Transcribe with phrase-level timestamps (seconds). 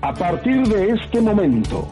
[0.00, 1.88] A partir de este momento,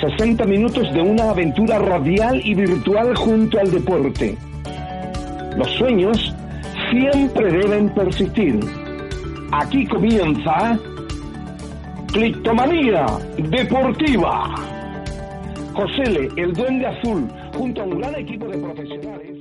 [0.00, 4.36] 60 minutos de una aventura radial y virtual junto al deporte.
[5.56, 6.34] Los sueños
[6.90, 8.60] siempre deben persistir.
[9.52, 10.78] Aquí comienza
[12.12, 14.54] Clictomanía Deportiva.
[15.74, 19.38] José el Duende Azul, junto a un gran equipo de profesionales.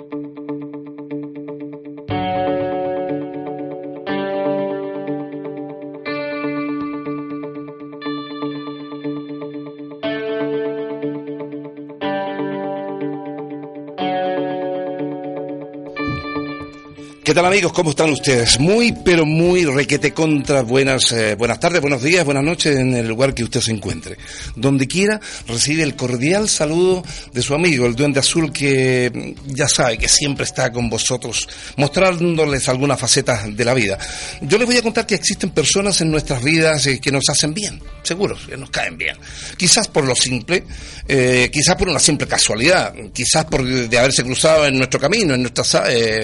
[17.28, 17.74] ¿Qué tal amigos?
[17.74, 18.58] ¿Cómo están ustedes?
[18.58, 20.62] Muy, pero muy requete contra.
[20.62, 24.18] Buenas, eh, buenas tardes, buenos días, buenas noches en el lugar que usted se encuentre.
[24.56, 29.98] Donde quiera, recibe el cordial saludo de su amigo, el Duende Azul, que ya sabe
[29.98, 33.98] que siempre está con vosotros, mostrándoles algunas facetas de la vida.
[34.44, 37.54] Yo les voy a contar que existen personas en nuestras vidas eh, que nos hacen
[37.54, 39.18] bien, seguros, que nos caen bien.
[39.58, 40.64] Quizás por lo simple,
[41.06, 45.42] eh, quizás por una simple casualidad, quizás por de haberse cruzado en nuestro camino, en
[45.42, 45.76] nuestras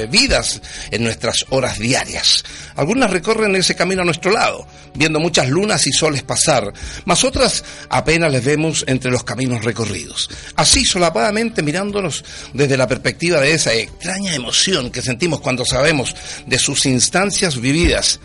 [0.09, 0.61] vidas
[0.93, 2.43] en nuestras horas diarias.
[2.75, 6.71] Algunas recorren ese camino a nuestro lado, viendo muchas lunas y soles pasar,
[7.05, 10.29] mas otras apenas les vemos entre los caminos recorridos.
[10.55, 16.59] Así solapadamente mirándonos desde la perspectiva de esa extraña emoción que sentimos cuando sabemos de
[16.59, 18.19] sus instancias vividas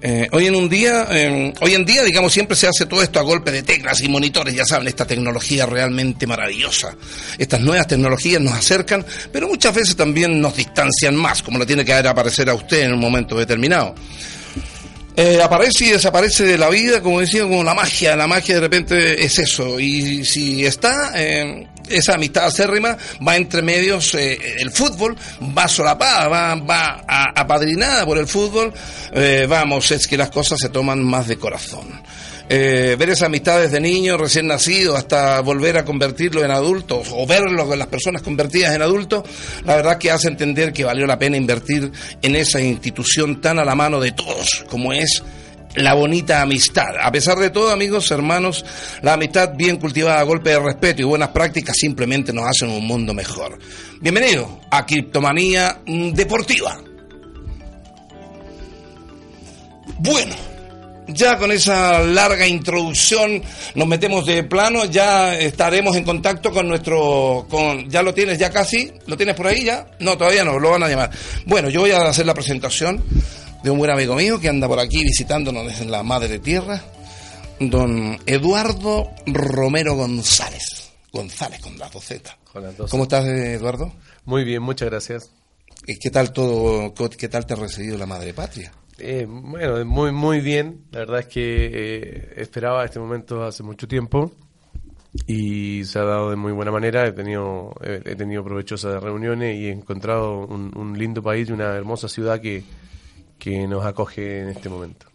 [0.00, 3.18] eh, hoy en un día, eh, hoy en día, digamos, siempre se hace todo esto
[3.18, 6.96] a golpe de teclas y monitores, ya saben, esta tecnología realmente maravillosa.
[7.36, 11.84] Estas nuevas tecnologías nos acercan, pero muchas veces también nos distancian más, como le tiene
[11.84, 13.94] que aparecer a usted en un momento determinado.
[15.20, 18.14] Eh, aparece y desaparece de la vida, como decía, como la magia.
[18.14, 19.80] La magia de repente es eso.
[19.80, 25.16] Y si está, eh, esa amistad acérrima va entre medios eh, el fútbol,
[25.56, 27.04] va solapada, va, va
[27.34, 28.72] apadrinada por el fútbol.
[29.48, 32.02] vamos, es que las cosas se toman más de corazón.
[32.50, 37.26] Eh, ver esa amistad desde niño, recién nacido, hasta volver a convertirlo en adultos o
[37.26, 39.24] verlo con las personas convertidas en adultos,
[39.64, 43.66] la verdad que hace entender que valió la pena invertir en esa institución tan a
[43.66, 45.22] la mano de todos como es
[45.76, 46.96] la bonita amistad.
[47.00, 48.64] A pesar de todo, amigos, hermanos,
[49.02, 53.14] la amistad bien cultivada golpe de respeto y buenas prácticas simplemente nos hacen un mundo
[53.14, 53.58] mejor.
[54.00, 56.80] Bienvenido a Criptomanía Deportiva.
[60.00, 60.34] Bueno,
[61.08, 63.42] ya con esa larga introducción
[63.74, 67.48] nos metemos de plano, ya estaremos en contacto con nuestro,
[67.88, 70.82] ya lo tienes ya casi, lo tienes por ahí ya, no, todavía no, lo van
[70.84, 71.10] a llamar.
[71.46, 73.02] Bueno, yo voy a hacer la presentación
[73.62, 76.82] de un buen amigo mío que anda por aquí visitándonos en la madre tierra,
[77.60, 82.38] don Eduardo Romero González, González con la Z.
[82.90, 83.92] ¿Cómo estás, Eduardo?
[84.24, 85.30] Muy bien, muchas gracias.
[85.84, 88.72] ¿Qué tal todo, qué tal te ha recibido la madre patria?
[88.98, 90.84] Eh, bueno, muy, muy bien.
[90.90, 94.32] La verdad es que eh, esperaba este momento hace mucho tiempo
[95.26, 97.06] y se ha dado de muy buena manera.
[97.06, 102.08] He tenido, he, tenido provechosas reuniones y he encontrado un, lindo país y una hermosa
[102.08, 102.64] ciudad que,
[103.38, 105.06] que nos acoge en este momento.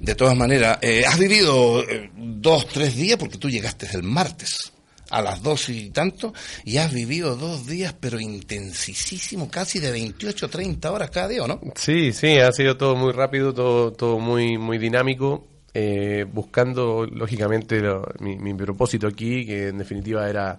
[0.00, 1.84] De todas maneras, eh, has vivido
[2.16, 4.72] dos, tres días porque tú llegaste el martes
[5.10, 6.32] a las dos y tanto,
[6.64, 11.60] y has vivido dos días, pero intensísimo, casi de 28, 30 horas cada día, ¿no?
[11.74, 17.82] Sí, sí, ha sido todo muy rápido, todo, todo muy, muy dinámico, eh, buscando, lógicamente,
[18.20, 20.58] mi, propósito aquí, que en definitiva era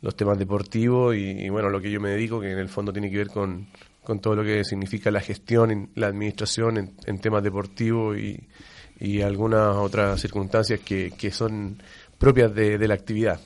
[0.00, 3.10] los temas deportivos y, bueno, lo que yo me dedico, que en el fondo tiene
[3.10, 3.68] que ver con,
[4.02, 8.48] con todo lo que significa la gestión, la administración en, temas deportivos y,
[8.98, 11.82] y, algunas otras circunstancias que, que son
[12.18, 13.40] propias de la actividad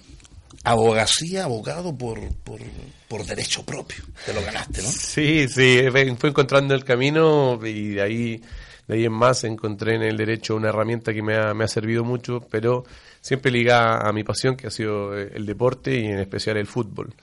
[0.67, 2.19] abogacía, abogado por,
[3.09, 4.05] por, derecho propio.
[4.25, 4.89] Te lo ganaste, ¿no?
[4.89, 8.43] Sí, sí, fue encontrando el camino y de ahí,
[8.89, 11.69] de ahí en más encontré en el derecho una herramienta que me ha, me ha
[11.69, 12.85] servido mucho, pero
[13.21, 17.15] siempre ligada a mi pasión, que ha sido el deporte y en especial el fútbol.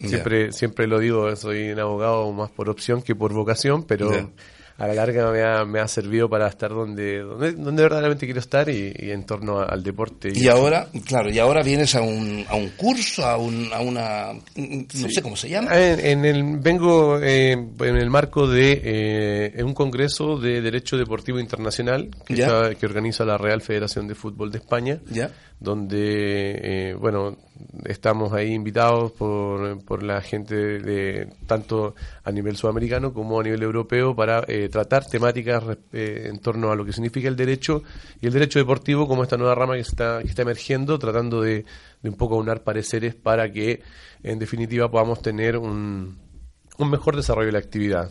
[0.00, 4.10] Siempre, siempre lo digo, soy un abogado más por opción que por vocación, pero
[4.80, 8.40] a la larga me ha, me ha servido para estar donde, donde, donde verdaderamente quiero
[8.40, 10.32] estar y, en torno al deporte.
[10.34, 14.32] Y, ahora, claro, y ahora vienes a un, a un curso, a, un, a una,
[14.32, 15.76] no sé cómo se llama.
[15.76, 18.80] En, el, vengo eh, en el marco de
[19.54, 24.50] eh, un congreso de Derecho Deportivo Internacional que, que organiza la Real Federación de Fútbol
[24.50, 24.98] de España.
[25.60, 27.36] Donde, eh, bueno,
[27.84, 33.62] estamos ahí invitados por, por la gente de tanto a nivel sudamericano como a nivel
[33.62, 35.62] europeo para eh, tratar temáticas
[35.92, 37.82] eh, en torno a lo que significa el derecho
[38.22, 41.66] y el derecho deportivo como esta nueva rama que está, que está emergiendo, tratando de,
[42.02, 43.82] de un poco aunar pareceres para que,
[44.22, 46.29] en definitiva, podamos tener un
[46.84, 48.10] un mejor desarrollo de la actividad.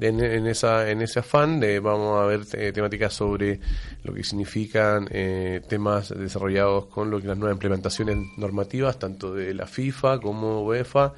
[0.00, 3.60] en, esa, en ese afán eh, vamos a ver eh, temáticas sobre
[4.02, 9.54] lo que significan eh, temas desarrollados con lo que las nuevas implementaciones normativas, tanto de
[9.54, 11.12] la FIFA como UEFA,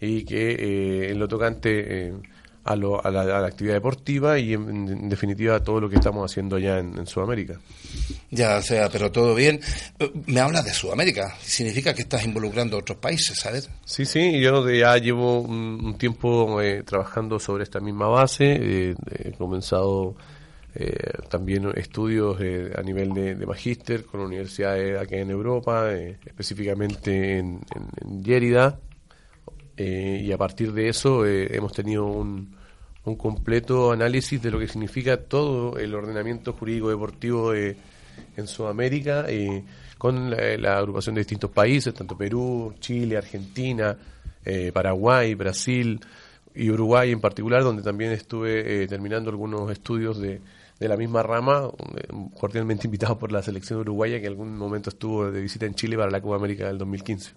[0.00, 2.12] y que en lo tocante
[2.64, 6.56] a, lo, a, la, actividad deportiva y en, definitiva a todo lo que estamos haciendo
[6.56, 7.60] allá en, Sudamérica.
[8.30, 9.60] Ya, o sea, pero todo bien.
[10.26, 13.68] Me hablas de Sudamérica, significa que estás involucrando a otros países, ¿sabes?
[13.84, 19.32] Sí, sí, yo ya llevo un, tiempo eh, trabajando sobre esta misma base, eh, he
[19.32, 20.14] comenzado
[20.74, 20.94] eh,
[21.28, 22.38] también estudios
[22.76, 28.78] a nivel de, de magíster con universidades aquí en Europa, específicamente en, en, Lérida,
[29.76, 32.54] eh, y a partir de eso eh, hemos tenido un,
[33.04, 39.64] un, completo análisis de lo que significa todo el ordenamiento jurídico deportivo en Sudamérica, eh,
[39.98, 43.96] con la, agrupación de distintos países, tanto Perú, Chile, Argentina,
[44.72, 45.98] Paraguay, Brasil
[46.54, 50.40] y Uruguay en particular, donde también estuve terminando algunos estudios de,
[50.78, 51.70] de la misma rama,
[52.38, 55.96] cordialmente invitado por la selección uruguaya que en algún momento estuvo de visita en Chile
[55.96, 57.32] para la Copa América del 2015.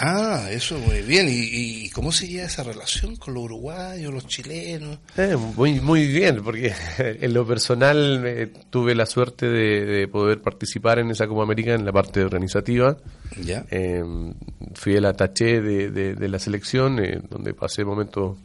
[0.00, 1.26] Ah, eso muy bien.
[1.28, 5.00] ¿Y, cómo seguía esa relación con los uruguayos, los chilenos?
[5.16, 11.00] Eh, muy, muy bien, porque en lo personal eh, tuve la suerte de, poder participar
[11.00, 12.96] en esa Copa América en la parte organizativa.
[13.42, 13.64] ¿Ya?
[13.70, 14.04] Eh,
[14.74, 18.38] fui el ataché de, de, la selección, donde pasé momentos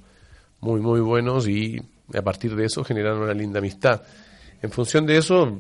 [0.60, 1.80] muy, muy buenos y
[2.16, 4.02] a partir de eso generaron una linda amistad.
[4.64, 5.60] En función de eso,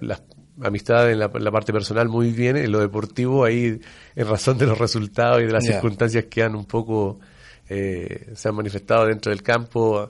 [0.00, 0.22] las
[0.62, 3.80] amistad en la, parte personal muy bien, en lo deportivo ahí
[4.14, 7.18] en razón de los resultados y de las circunstancias que han un poco
[7.68, 10.08] eh, se han manifestado dentro del campo.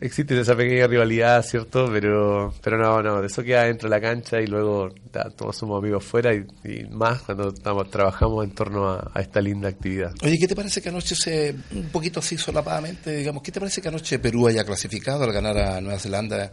[0.00, 1.88] Existe esa pequeña rivalidad, ¿cierto?
[1.90, 4.90] Pero pero no, no, de eso queda dentro de la cancha y luego
[5.36, 6.46] todos somos amigos fuera y,
[6.90, 10.12] más cuando estamos, trabajamos en torno a, esta linda actividad.
[10.22, 13.82] Oye, ¿qué te parece que anoche se, un poquito así solapadamente, digamos, ¿qué te parece
[13.82, 16.52] que anoche Perú haya clasificado al ganar a Nueva Zelanda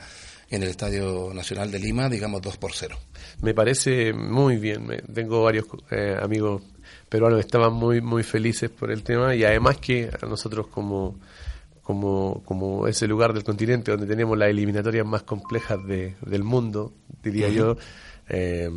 [0.49, 2.97] en el Estadio Nacional de Lima, digamos 2 por 0.
[3.41, 4.87] Me parece muy bien.
[5.13, 6.61] Tengo varios eh, amigos
[7.09, 11.15] peruanos que estaban muy, muy felices por el tema y además que a nosotros como,
[11.83, 16.93] como, como ese lugar del continente donde tenemos las eliminatorias más complejas de, del mundo,
[17.23, 17.77] diría yo,
[18.29, 18.69] eh,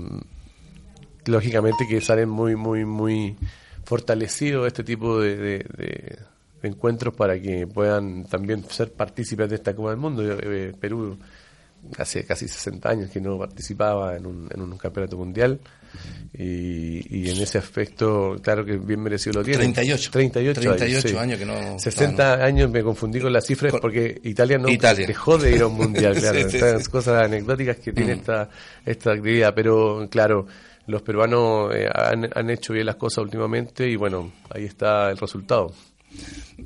[1.27, 3.37] lógicamente que salen muy, muy, muy
[3.85, 6.19] fortalecidos este tipo de, de,
[6.63, 10.23] encuentros para que puedan también ser partícipes de esta Copa del Mundo.
[10.25, 11.17] Eh, Perú
[11.97, 15.61] hace casi 60 años que no participaba en un, en un campeonato mundial
[16.33, 19.59] y, en ese aspecto, claro que bien merecido lo tiene.
[19.59, 20.11] 38.
[20.11, 21.79] 38, 38 años, que no...
[21.79, 25.77] 60 años me confundí con las cifras porque Italia no dejó de ir a un
[25.77, 26.39] mundial, claro.
[26.39, 28.19] Estas cosas anecdóticas que tiene mm.
[28.19, 28.51] esta,
[28.85, 30.47] esta actividad, pero claro,
[30.87, 35.17] los peruanos eh, han, han hecho bien las cosas últimamente y bueno, ahí está el
[35.17, 35.73] resultado.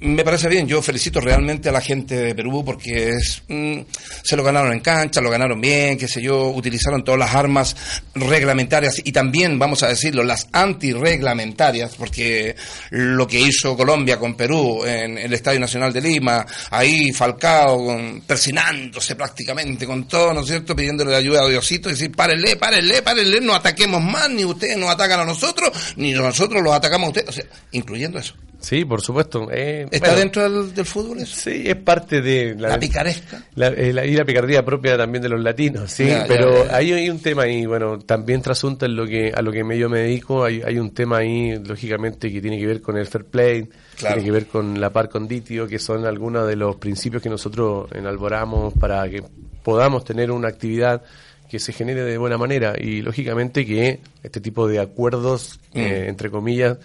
[0.00, 3.81] Me parece bien, yo felicito realmente a la gente de Perú porque es, mm,
[4.25, 7.77] se lo ganaron en cancha, lo ganaron bien, qué sé yo, utilizaron todas las armas
[8.15, 12.56] reglamentarias y también, vamos a decirlo, las antirreglamentarias, porque
[12.91, 19.15] lo que hizo Colombia con Perú en el Estadio Nacional de Lima, ahí Falcao persinándose
[19.15, 23.41] prácticamente con todo, ¿no es cierto?, pidiéndole ayuda a Diosito y decir, párenle, párenle, párenle,
[23.43, 27.29] no ataquemos más, ni ustedes nos atacan a nosotros, ni nosotros los atacamos a ustedes,
[27.29, 28.34] o sea, incluyendo eso.
[28.63, 29.49] Sí, por supuesto.
[29.51, 31.51] Eh, ¿Está dentro del, fútbol eso?
[31.51, 32.55] Sí, es parte de...
[32.55, 33.45] La, picaresca.
[33.57, 36.09] Eh, la, y la picardía propia también de los latinos, sí.
[36.29, 39.63] pero ahí hay un tema ahí, bueno, también trasunta en lo que, a lo que
[39.77, 43.07] yo me dedico, hay, hay un tema ahí, lógicamente, que tiene que ver con el
[43.07, 47.23] fair play, tiene que ver con la par conditio, que son algunos de los principios
[47.23, 49.25] que nosotros enalboramos para que
[49.65, 51.03] podamos tener una actividad
[51.49, 55.79] que se genere de buena manera y lógicamente que este tipo de acuerdos, mm.
[55.79, 56.79] eh, entre comillas,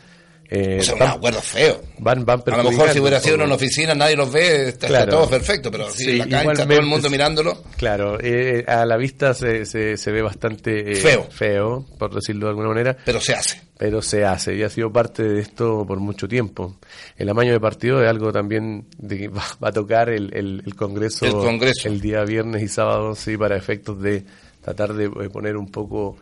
[0.49, 1.81] Eh, o sea, un acuerdo feo.
[1.99, 5.05] Van, van a lo mejor si hubiera sido en una oficina, nadie los ve, está,
[5.05, 7.63] todo perfecto, pero si en la cancha, todo el mundo mirándolo.
[7.75, 11.27] Claro, eh, a la vista se, se, se ve bastante eh, feo.
[11.29, 12.95] feo, por decirlo de alguna manera.
[13.03, 13.61] Pero se hace.
[13.77, 16.77] Pero se hace, y ha sido parte de esto por mucho tiempo.
[17.17, 21.25] El amaño de partido es algo también de que va, a tocar el, el, Congreso,
[21.25, 24.23] el Congreso el día viernes y sábado, sí, para efectos de
[24.61, 26.17] tratar de poner un poco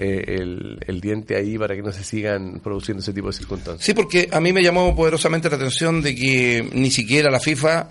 [0.00, 0.38] eh,
[0.86, 3.84] el, diente ahí para que no se sigan produciendo ese tipo de circunstancias.
[3.84, 7.88] Sí, porque a mí me llamó poderosamente la atención de que ni siquiera la FIFA,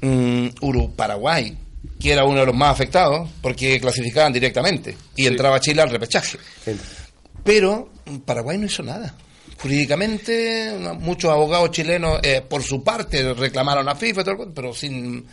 [0.00, 0.50] um,
[0.96, 1.54] Paraguay,
[2.00, 6.38] que era uno de los más afectados, porque clasificaban directamente y entraba Chile al repechaje.
[7.44, 7.90] Pero
[8.24, 9.14] Paraguay no hizo nada.
[9.58, 14.24] Jurídicamente, muchos abogados chilenos, eh, por su parte, reclamaron a FIFA,
[14.54, 15.26] pero sin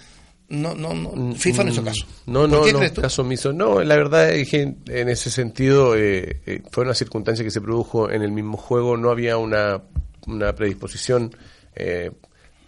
[0.49, 2.05] no, no, no, mm, FIFA no hizo caso.
[2.25, 3.51] No, no, no, caso omiso.
[3.51, 7.59] No, la verdad es que en ese sentido eh, eh, fue una circunstancia que se
[7.59, 9.81] produjo en el mismo juego, no había una,
[10.25, 11.35] una predisposición,
[11.75, 12.11] eh,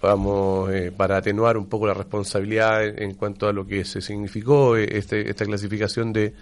[0.01, 4.75] vamos, eh, para atenuar un poco la responsabilidad en, cuanto a lo que se significó
[4.75, 6.33] este, esta clasificación de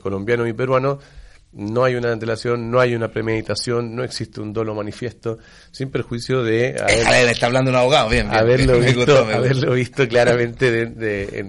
[0.00, 0.98] colombianos y peruanos
[1.56, 5.38] no hay una antelación, no hay una premeditación, no existe un dolo manifiesto,
[5.70, 10.86] sin perjuicio de haber, está hablando un abogado, bien, haberlo, visto, haberlo visto claramente de,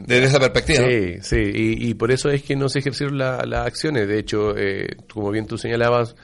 [0.06, 0.88] desde esa perspectiva.
[0.88, 4.08] Sí, sí, y, por eso es que no se ejercieron las acciones.
[4.08, 6.16] De hecho, eh, como bien tú señalabas,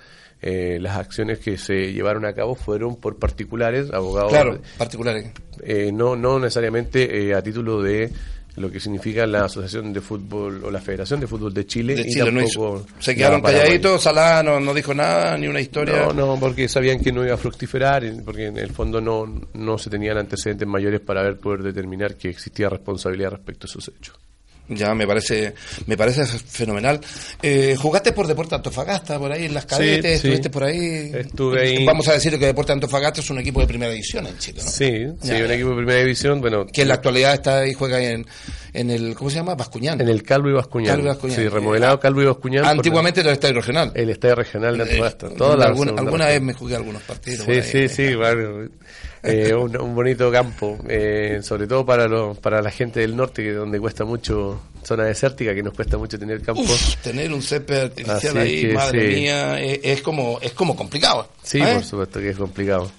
[0.42, 4.32] eh, las acciones que se llevaron a cabo fueron por particulares, abogados.
[4.32, 5.32] Claro, particulares.
[5.64, 8.12] Eh, no, no necesariamente a título de
[8.55, 11.96] lo que significa la Asociación de Fútbol o la Federación de Fútbol de Chile.
[12.05, 16.05] y tampoco se quedaron calladitos, Salá no, dijo nada, ni una historia.
[16.05, 19.77] No, no, porque sabían que no iba a fructiferar, porque en el fondo no, no
[19.77, 24.15] se tenían antecedentes mayores para poder determinar que existía responsabilidad respecto a esos hechos.
[24.70, 25.53] Ya me parece,
[25.86, 27.00] me parece fenomenal.
[27.41, 30.15] Eh, ¿Jugaste por Deporte Antofagasta por ahí en las cadetes?
[30.15, 31.12] ¿Estuviste por ahí?
[31.13, 31.86] Estuve ahí.
[31.86, 34.70] Vamos a decir que Deporte Antofagasta es un equipo de primera división en Chile, ¿no?
[34.72, 36.65] Sí, sí, un equipo de primera división, bueno.
[36.65, 38.25] Que en la actualidad está ahí, juega en,
[38.74, 39.56] en el, ¿cómo se llama?
[39.56, 40.00] Bascuñán.
[40.00, 41.01] En el Calvo y Bascuñán.
[41.30, 42.65] Sí, remodelado Calvo y Bascuñán.
[42.65, 43.91] Antiguamente era el estadio regional.
[43.94, 45.27] El estadio regional de Antofagasta.
[45.27, 47.46] Eh, alguna, alguna vez me jugué algunos partidos.
[47.46, 48.15] Sí, sí, sí,
[49.24, 53.51] eh, un, bonito campo, eh, sobre todo para, lo, para la gente del norte, que
[53.51, 56.63] donde cuesta mucho, zona desértica, que nos cuesta mucho tener campo.
[57.04, 61.30] tener un césped artificial ahí, madre mía, es, como es como complicado.
[61.44, 62.92] Sí, por supuesto que es complicado.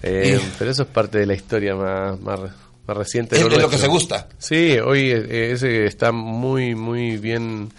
[0.00, 2.40] pero eso es parte de la historia más, más
[2.88, 3.36] más reciente.
[3.36, 4.28] Es de lo, que se gusta.
[4.38, 7.70] Sí, hoy eh, ese está muy, muy bien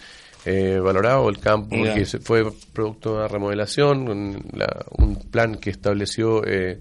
[0.46, 4.52] eh, valorado el campo, que fue producto de una remodelación, un,
[4.98, 6.80] un plan que estableció eh,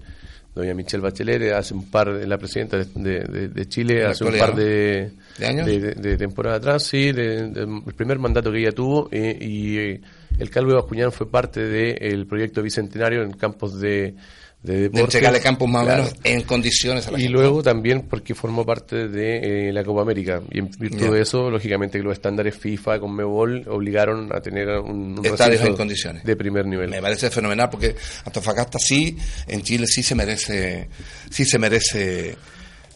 [0.59, 5.45] doña Michelle Bachelet hace un par, la presidenta de, Chile, hace un par de, ¿De
[5.45, 5.65] años?
[5.65, 11.11] De, temporada atrás, sí, el primer mandato que ella tuvo, y el Calvo de Bascuñán
[11.11, 14.15] fue parte del proyecto bicentenario en campos de
[14.61, 18.35] de, de entregarle campos más o menos en condiciones a la Y luego también porque
[18.35, 20.41] formó parte de eh, la Copa América.
[20.51, 24.67] Y en virtud de eso, lógicamente, que los estándares FIFA con Mebol obligaron a tener
[24.79, 26.89] un, un estadios en condiciones de primer nivel.
[26.89, 30.89] Me parece fenomenal porque Antofagasta sí, en Chile sí se merece,
[31.29, 32.37] sí se merece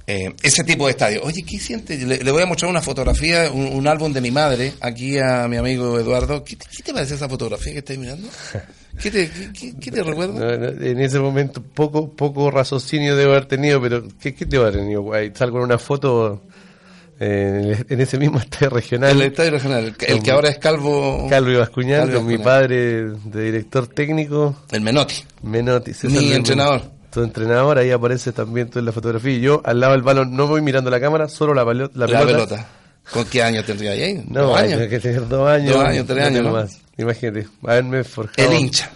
[0.05, 1.24] eh, ese tipo de estadio.
[1.24, 1.98] Oye, ¿qué siente?
[1.98, 5.98] Le, voy a mostrar una fotografía, un, álbum de mi madre, aquí a mi amigo
[5.98, 6.43] Eduardo.
[6.43, 8.27] ¿Qué, qué te parece esa fotografía que estáis mirando?
[9.01, 10.53] ¿Qué te, qué, te recuerda?
[10.53, 15.12] en ese momento poco poco raciocinio debo haber tenido, pero ¿qué, qué te haber tenido?
[15.33, 16.43] Salgo en una foto
[17.19, 19.12] eh, en ese mismo estadio regional.
[19.12, 21.27] El estadio regional, el, que ahora es Calvo.
[21.29, 24.63] Calvo y Bascuñán, con mi padre de director técnico.
[24.71, 25.23] El Menotti.
[25.41, 26.81] Menotti, Mi entrenador.
[27.12, 29.33] Tu entrenador, ahí aparece también tú en la fotografía.
[29.33, 32.25] Y yo al lado del balón no voy mirando la cámara, solo la, la, la
[32.25, 32.67] pelota.
[33.12, 34.24] ¿Con qué año tendría ahí?
[34.27, 34.88] No, ¿Dos años?
[34.88, 35.74] que tener dos años.
[35.74, 36.79] Dos años, tres años, más.
[36.98, 38.51] Imagínate, haberme forjado.
[38.51, 38.91] El hincha.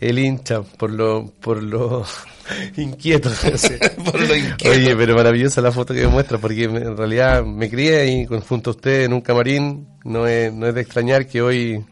[0.00, 2.04] El hincha, por lo, por lo
[2.76, 3.30] inquieto.
[4.04, 4.70] por lo inquieto.
[4.70, 8.70] Oye, pero maravillosa la foto que me muestra, porque en realidad me crié ahí junto
[8.70, 9.86] a usted en un camarín.
[10.04, 11.84] No es, no es de extrañar que hoy,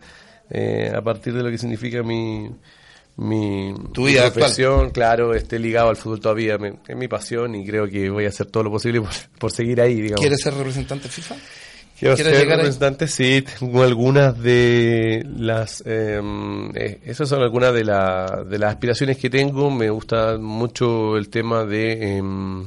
[0.51, 2.51] eh, a partir de lo que significa mi,
[3.21, 6.59] mi, tu vida profesión, claro, esté ligado al fútbol todavía.
[6.89, 9.81] es mi pasión y creo que voy a hacer todo lo posible por, por seguir
[9.81, 10.21] ahí, digamos.
[10.21, 11.37] ¿Quieres ser representante FIFA?
[11.99, 18.43] Quiero ser representante, sí, tengo algunas de las, em, eh, esas son algunas de, la,
[18.49, 19.71] de las aspiraciones que tengo.
[19.71, 22.67] Me gusta mucho el tema de em,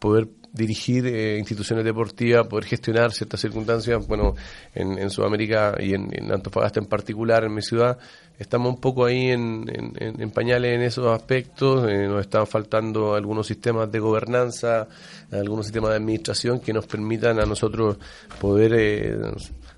[0.00, 4.36] poder dirigir eh, instituciones deportivas, poder gestionar ciertas circunstancias, bueno,
[4.72, 7.98] en, en Sudamérica y en, en, Antofagasta en particular, en mi ciudad,
[8.38, 9.64] estamos un poco ahí en,
[9.98, 14.86] en pañales en esos aspectos, eh, nos están faltando algunos sistemas de gobernanza,
[15.32, 17.98] algunos sistemas de administración que nos permitan a nosotros
[18.40, 19.18] poder eh,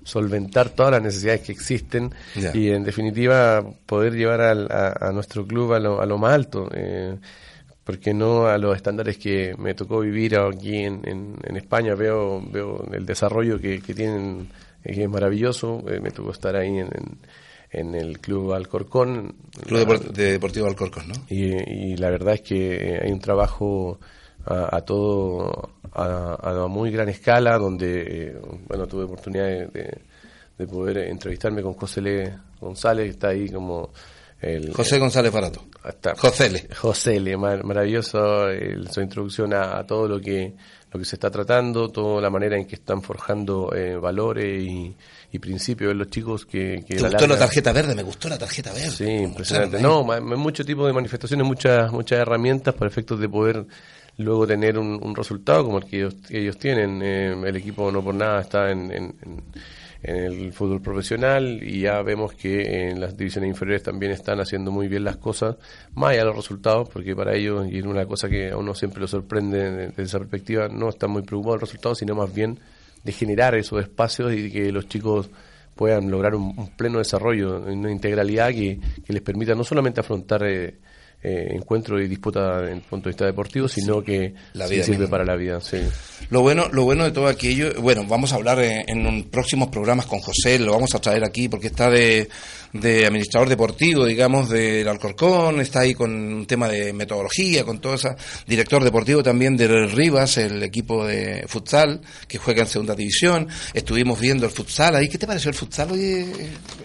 [0.03, 2.13] solventar todas las necesidades que existen
[2.53, 6.69] y en definitiva poder llevar a, nuestro club a lo, a lo más alto.
[6.71, 7.17] Eh,
[7.87, 11.95] porque no a los estándares que me tocó vivir aquí en, en, España.
[11.95, 14.49] Veo, veo el desarrollo que, que tienen,
[14.83, 15.81] eh, que es maravilloso.
[15.87, 16.89] Eh, me tocó estar ahí en,
[17.71, 19.33] en, el Club Alcorcón.
[19.65, 21.13] Club Deportivo Alcorcón, ¿no?
[21.29, 24.01] Y, la verdad es que hay un trabajo
[24.43, 29.97] a, todo, a, a, muy gran escala, donde, eh, bueno, tuve oportunidad de,
[30.57, 33.91] de, poder entrevistarme con José Le González, que está ahí como
[34.73, 35.65] José González Barato.
[36.17, 36.67] José Le.
[36.75, 38.47] José Le, maravilloso
[38.91, 40.53] su introducción a, todo lo que
[40.91, 44.95] lo que se está tratando, toda la manera en que están forjando eh, valores y,
[45.39, 46.83] principios de los chicos que...
[46.87, 47.93] que ¿Te gustó la tarjeta verde?
[47.93, 48.89] Me gustó la tarjeta verde.
[48.89, 49.79] Sí, impresionante.
[49.79, 53.67] No, mucho tipo de manifestaciones, muchas muchas herramientas para efectos de poder
[54.17, 57.03] luego tener un, resultado como el que ellos, tienen.
[57.03, 59.15] Eh, el equipo no por nada está en en
[60.03, 64.87] el fútbol profesional y ya vemos que en las divisiones inferiores también están haciendo muy
[64.87, 65.55] bien las cosas,
[65.93, 68.73] más allá de los resultados, porque para ellos, y es una cosa que a uno
[68.75, 72.59] siempre lo sorprende desde esa perspectiva, no están muy preocupados del resultado, sino más bien
[73.03, 75.29] de generar esos espacios y que los chicos
[75.75, 80.75] puedan lograr un, pleno desarrollo, una integralidad que, les permita no solamente afrontar eh,
[81.27, 85.07] eh, encuentro y disputa en el punto de vista deportivo, sino que la vida sirve
[85.07, 85.59] para la vida.
[85.61, 85.77] Sí.
[86.29, 90.05] Lo bueno, lo bueno de todo aquello, bueno, vamos a hablar en, en próximos programas
[90.05, 92.29] con José, lo vamos a traer aquí porque está de,
[92.73, 97.95] de administrador deportivo, digamos, del Alcorcón, está ahí con un tema de metodología, con todo
[97.95, 98.15] eso,
[98.45, 104.19] director deportivo también de Rivas, el equipo de futsal, que juega en segunda división, estuvimos
[104.19, 105.91] viendo el futsal ahí, ¿qué te pareció el futsal?
[105.91, 106.25] Oye,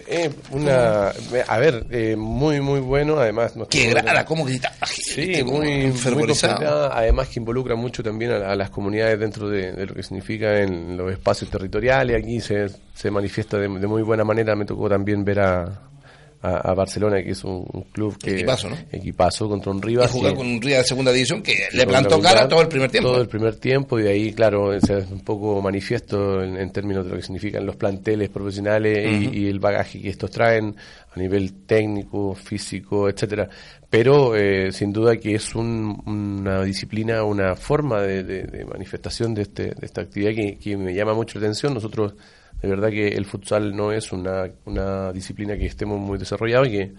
[0.07, 1.09] eh, una,
[1.47, 3.53] a ver, eh, muy, muy bueno, además...
[3.69, 6.33] Qué grada, cómo grita, sí, muy, muy
[6.91, 11.11] además que involucra mucho también a, las comunidades dentro de, lo que significa en los
[11.11, 15.92] espacios territoriales, aquí se, se manifiesta de muy buena manera, me tocó también ver a,
[16.43, 18.31] a, Barcelona, que es un, club que...
[18.33, 18.77] Equipazo, ¿no?
[18.91, 20.09] Equipazo contra un Rivas.
[20.09, 22.91] Y jugar con un Rivas de segunda división que le plantó cara todo el primer
[22.91, 23.11] tiempo.
[23.11, 27.11] Todo el primer tiempo y de ahí, claro, es un poco manifiesto en, términos de
[27.11, 30.75] lo que significan los planteles profesionales y, el bagaje que estos traen
[31.15, 33.47] a nivel técnico, físico, etcétera.
[33.89, 39.85] Pero eh, sin duda que es una disciplina, una forma de, manifestación de, este, de
[39.85, 41.73] esta actividad que, que me llama mucho la atención.
[41.73, 42.15] Nosotros
[42.63, 46.71] de verdad que el futsal no es una, una disciplina que estemos muy desarrollados y
[46.71, 46.91] que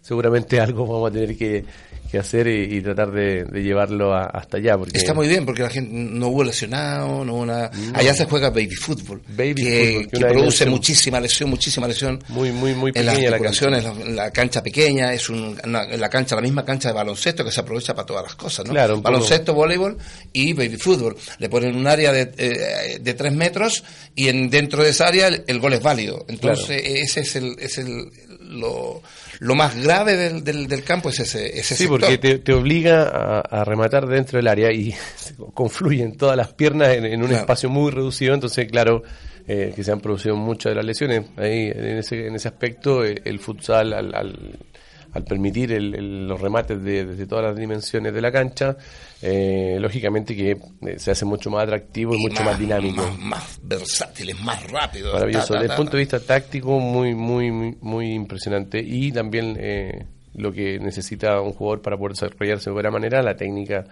[0.00, 1.62] seguramente algo vamos a tener que,
[2.10, 4.76] que hacer y, tratar de, llevarlo hasta allá.
[4.76, 4.98] Porque...
[4.98, 7.70] Está muy bien, porque la gente no hubo lesionado, no hubo nada.
[7.94, 12.22] Allá se juega baby fútbol, baby que, que, produce muchísima lesión, muchísima lesión.
[12.28, 13.70] Muy, muy, muy pequeña en las la cancha.
[14.10, 17.94] La, cancha pequeña, es un, la cancha, la misma cancha de baloncesto que se aprovecha
[17.94, 18.72] para todas las cosas, ¿no?
[18.72, 19.96] Claro, baloncesto, voleibol
[20.32, 21.16] y baby fútbol.
[21.38, 25.28] Le ponen un área de, eh, de tres metros y en, dentro de esa área
[25.28, 26.24] el, gol es válido.
[26.28, 28.10] Entonces, ese es el, es el,
[28.50, 29.02] lo,
[29.38, 34.06] lo más grave del, del, campo es ese, ese Sí, porque te, obliga a, rematar
[34.06, 34.94] dentro del área y
[35.54, 39.02] confluyen todas las piernas en, un espacio muy reducido, entonces claro,
[39.46, 41.26] eh, que se han producido muchas de las lesiones.
[41.36, 47.04] Ahí, en ese, en ese aspecto, eh, el, futsal al, al, permitir los remates de,
[47.04, 48.76] desde todas las dimensiones de la cancha,
[49.22, 53.02] eh, lógicamente que eh, se hace mucho más atractivo y, mucho más, dinámico.
[53.02, 55.12] Más, más, versátil, es más rápido.
[55.12, 55.54] Maravilloso.
[55.54, 58.80] Desde el punto de vista táctico, muy, muy, muy, muy impresionante.
[58.80, 63.36] Y también eh, lo que necesita un jugador para poder desarrollarse de buena manera, la
[63.36, 63.84] técnica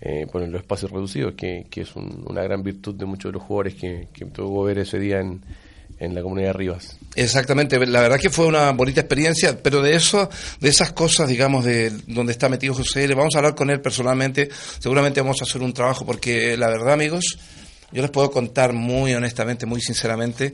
[0.00, 3.42] eh, por los espacios reducidos, que, que es una gran virtud de muchos de los
[3.42, 5.40] jugadores que, que tuvo ver ese día en
[5.98, 6.98] en la comunidad de Rivas.
[7.16, 10.28] Exactamente, la verdad que fue una bonita experiencia, pero de eso,
[10.60, 13.80] de esas cosas, digamos, de donde está metido José, le vamos a hablar con él
[13.80, 17.38] personalmente, seguramente vamos a hacer un trabajo, porque la verdad, amigos,
[17.90, 20.52] yo les puedo contar muy honestamente, muy sinceramente,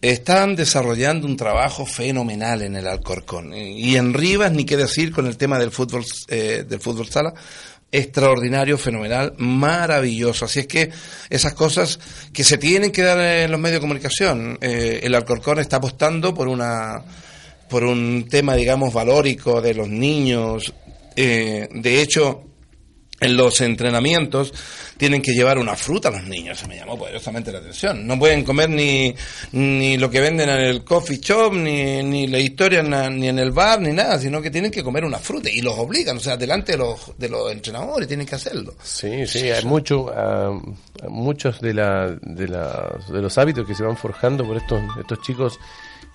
[0.00, 3.52] están desarrollando un trabajo fenomenal en el Alcorcón.
[3.54, 7.34] Y en Rivas, ni qué decir con el tema del fútbol, eh, del fútbol sala,
[7.90, 10.44] extraordinario, fenomenal, maravilloso.
[10.44, 10.90] Así es que
[11.30, 11.98] esas cosas
[12.32, 16.34] que se tienen que dar en los medios de comunicación, eh, el Alcorcón está apostando
[16.34, 17.02] por una
[17.68, 20.72] por un tema, digamos, valórico de los niños.
[21.16, 22.47] Eh, de hecho,
[23.20, 24.52] en los entrenamientos
[24.96, 26.58] tienen que llevar una fruta a los niños.
[26.58, 28.06] Eso me llamó poderosamente la atención.
[28.06, 29.14] No pueden comer ni,
[29.52, 33.52] ni lo que venden en el coffee shop, ni, ni la historia ni en el
[33.52, 36.36] bar, ni nada, sino que tienen que comer una fruta y los obligan, o sea,
[36.36, 38.74] delante de los, de los entrenadores tienen que hacerlo.
[38.82, 40.12] Sí, sí, hay mucho,
[41.08, 45.20] muchos de, la, de, la, de los hábitos que se van forjando por estos, estos
[45.22, 45.58] chicos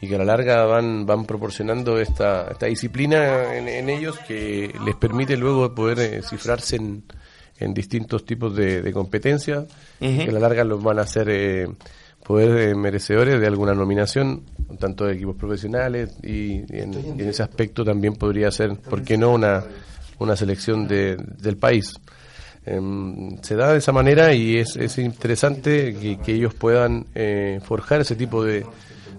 [0.04, 4.96] y que a la larga van, van proporcionando esta, esta disciplina en, ellos que les
[4.98, 7.04] permite luego poder eh, cifrarse en,
[7.58, 9.63] en, distintos tipos de, competencias,
[10.02, 11.70] que a la larga los van a hacer eh,
[12.22, 14.44] poder eh, merecedores de alguna nominación,
[14.78, 19.63] tanto de equipos profesionales y, en, ese aspecto también podría ser, ¿por qué no?, una,
[20.20, 21.94] una selección de, del país.
[22.66, 27.06] Em, se da de esa manera y es, es interesante que, que ellos puedan
[27.62, 28.66] forjar ese tipo de,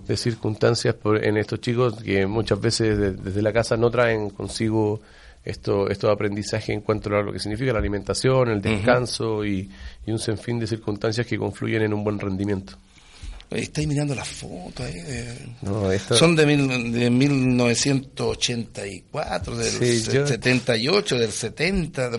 [0.07, 5.01] de circunstancias por, en estos chicos que muchas veces desde la casa no traen consigo
[5.45, 9.71] esto, estos aprendizajes en cuanto a lo que significa la alimentación, el descanso y,
[10.07, 12.79] un sinfín de circunstancias que confluyen en un buen rendimiento.
[13.51, 14.87] Estáis mirando las fotos
[16.17, 22.11] Son de, de 1984, del 78, del 70.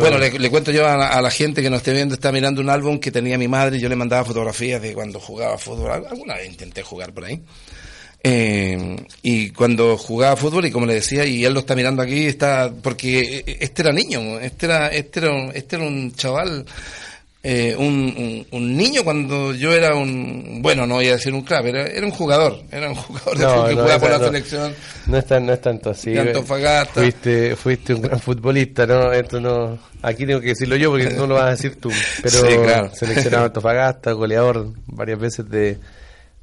[0.00, 2.98] Bueno, le, cuento yo a la, gente que nos esté viendo, está mirando un álbum
[2.98, 6.48] que tenía mi madre, y yo le mandaba fotografías de cuando jugaba fútbol, alguna vez
[6.48, 7.40] intenté jugar por ahí.
[8.22, 12.26] Eh, y cuando jugaba fútbol, y como le decía, y él lo está mirando aquí,
[12.26, 16.66] está, porque este era niño, este era, este era, este era un chaval
[17.42, 21.64] eh, un, un, niño cuando yo era un, bueno, no voy a decir un crack,
[21.64, 24.74] era, era un jugador, era un jugador de fútbol que jugaba por la selección.
[25.06, 26.14] No es, no es tanto así.
[26.92, 29.10] Fuiste, fuiste un gran futbolista, ¿no?
[29.10, 31.90] Esto no, aquí tengo que decirlo yo porque no lo vas a decir tú.
[32.22, 35.78] Pero seleccionado Antofagasta, goleador varias veces de,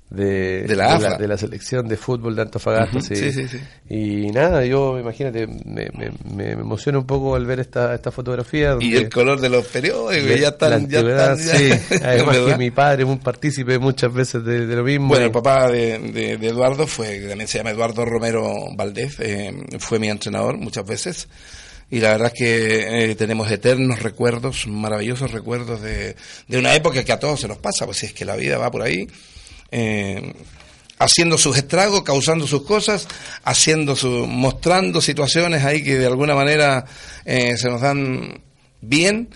[0.09, 3.01] de, de, la, de, la, selección de fútbol de Antofagasta.
[3.01, 3.15] sí.
[3.15, 7.93] Sí, sí, Y nada, yo imagínate, me, me, me, emociona un poco al ver esta,
[7.93, 8.77] esta fotografía.
[8.79, 10.87] y el color de los periódicos, ya están.
[10.87, 11.37] Ya están
[12.03, 15.09] además que mi padre es un partícipe muchas veces de, lo mismo.
[15.09, 19.99] Bueno, el papá de, de, Eduardo fue, también se llama Eduardo Romero Valdés, eh, fue
[19.99, 21.27] mi entrenador muchas veces
[21.89, 26.15] y la verdad es que eh, tenemos eternos recuerdos, maravillosos recuerdos de,
[26.47, 28.57] de una época que a todos se nos pasa, pues si es que la vida
[28.57, 29.07] va por ahí
[29.71, 30.33] eh,
[30.99, 33.07] haciendo sus estragos, causando sus cosas,
[33.43, 36.85] haciendo su, mostrando situaciones ahí que de alguna manera
[37.25, 38.41] eh, se nos dan
[38.81, 39.29] bien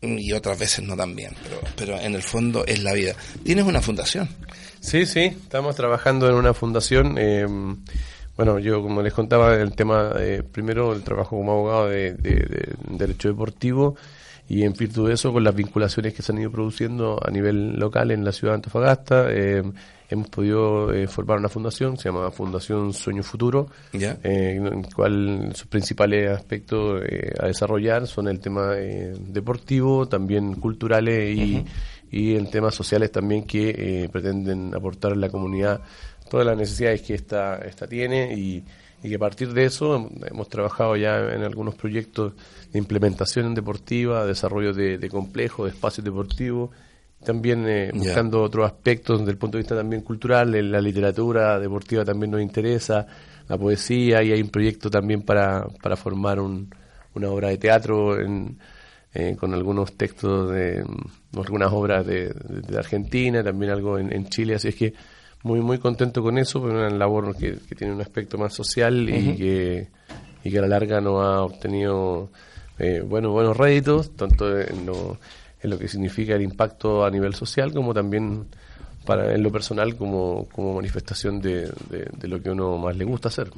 [0.00, 3.14] y otras veces no dan bien, pero, pero en el fondo es la vida.
[3.42, 4.28] Tienes una fundación.
[4.80, 7.16] Sí, sí, estamos trabajando en una fundación.
[7.18, 7.46] Eh,
[8.36, 12.16] bueno, yo como les contaba el tema, eh, primero el trabajo como abogado de
[12.88, 13.96] derecho deportivo
[14.48, 17.78] y en virtud de eso, con las vinculaciones que se han ido produciendo a nivel
[17.78, 19.62] local en la ciudad de Antofagasta, eh,
[20.10, 25.52] hemos podido eh, formar una fundación, se llama Fundación Sueño Futuro, eh, en el cual
[25.54, 27.02] sus principales aspectos
[27.40, 31.64] a desarrollar son el tema deportivo, también culturales y,
[32.10, 35.80] y en temas sociales también que pretenden aportar a la comunidad
[36.28, 38.62] todas las necesidades que esta, esta tiene y
[39.04, 42.32] y que a partir de eso hemos trabajado ya en algunos proyectos
[42.72, 46.70] de implementación deportiva, desarrollo de, complejos, de espacios deportivos,
[47.22, 52.02] también eh, buscando otros aspectos desde el punto de vista también cultural, la literatura deportiva
[52.02, 53.06] también nos interesa,
[53.46, 59.36] la poesía, y hay un proyecto también para, para formar una obra de teatro eh,
[59.38, 60.82] con algunos textos de,
[61.36, 62.34] algunas obras de,
[62.74, 64.94] Argentina, también algo en, en Chile, así es que
[65.44, 69.36] muy muy contento con eso, pero una labor que, tiene un aspecto más social y,
[69.36, 69.88] que,
[70.42, 72.30] y que a la larga no ha obtenido
[72.78, 75.18] eh, bueno, buenos réditos, tanto en lo,
[75.62, 78.46] en lo que significa el impacto a nivel social como también
[79.04, 83.28] para en lo personal como, como manifestación de, de lo que uno más le gusta
[83.28, 83.50] hacer.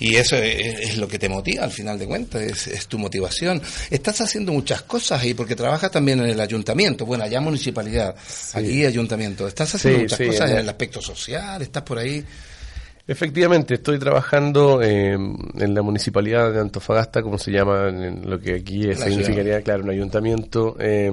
[0.00, 3.60] Y eso es, lo que te motiva al final de cuentas, es, tu motivación.
[3.90, 8.14] Estás haciendo muchas cosas ahí porque trabajas también en el ayuntamiento, bueno, allá municipalidad,
[8.52, 9.48] aquí ayuntamiento.
[9.48, 12.24] Estás haciendo muchas cosas en el aspecto social, estás por ahí.
[13.10, 18.56] Efectivamente, estoy trabajando eh, en la municipalidad de Antofagasta, como se llama, en lo que
[18.56, 21.10] aquí significaría, claro, un ayuntamiento, eh,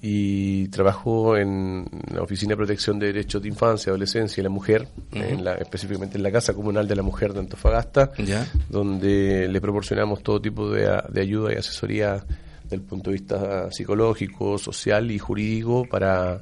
[0.00, 4.86] y trabajo en la Oficina de Protección de Derechos de Infancia, Adolescencia y la Mujer,
[5.10, 8.12] en la, específicamente en la Casa Comunal de la Mujer de Antofagasta,
[8.68, 12.24] donde le proporcionamos todo tipo de, de ayuda y asesoría
[12.70, 16.38] del punto de vista psicológico, social y jurídico para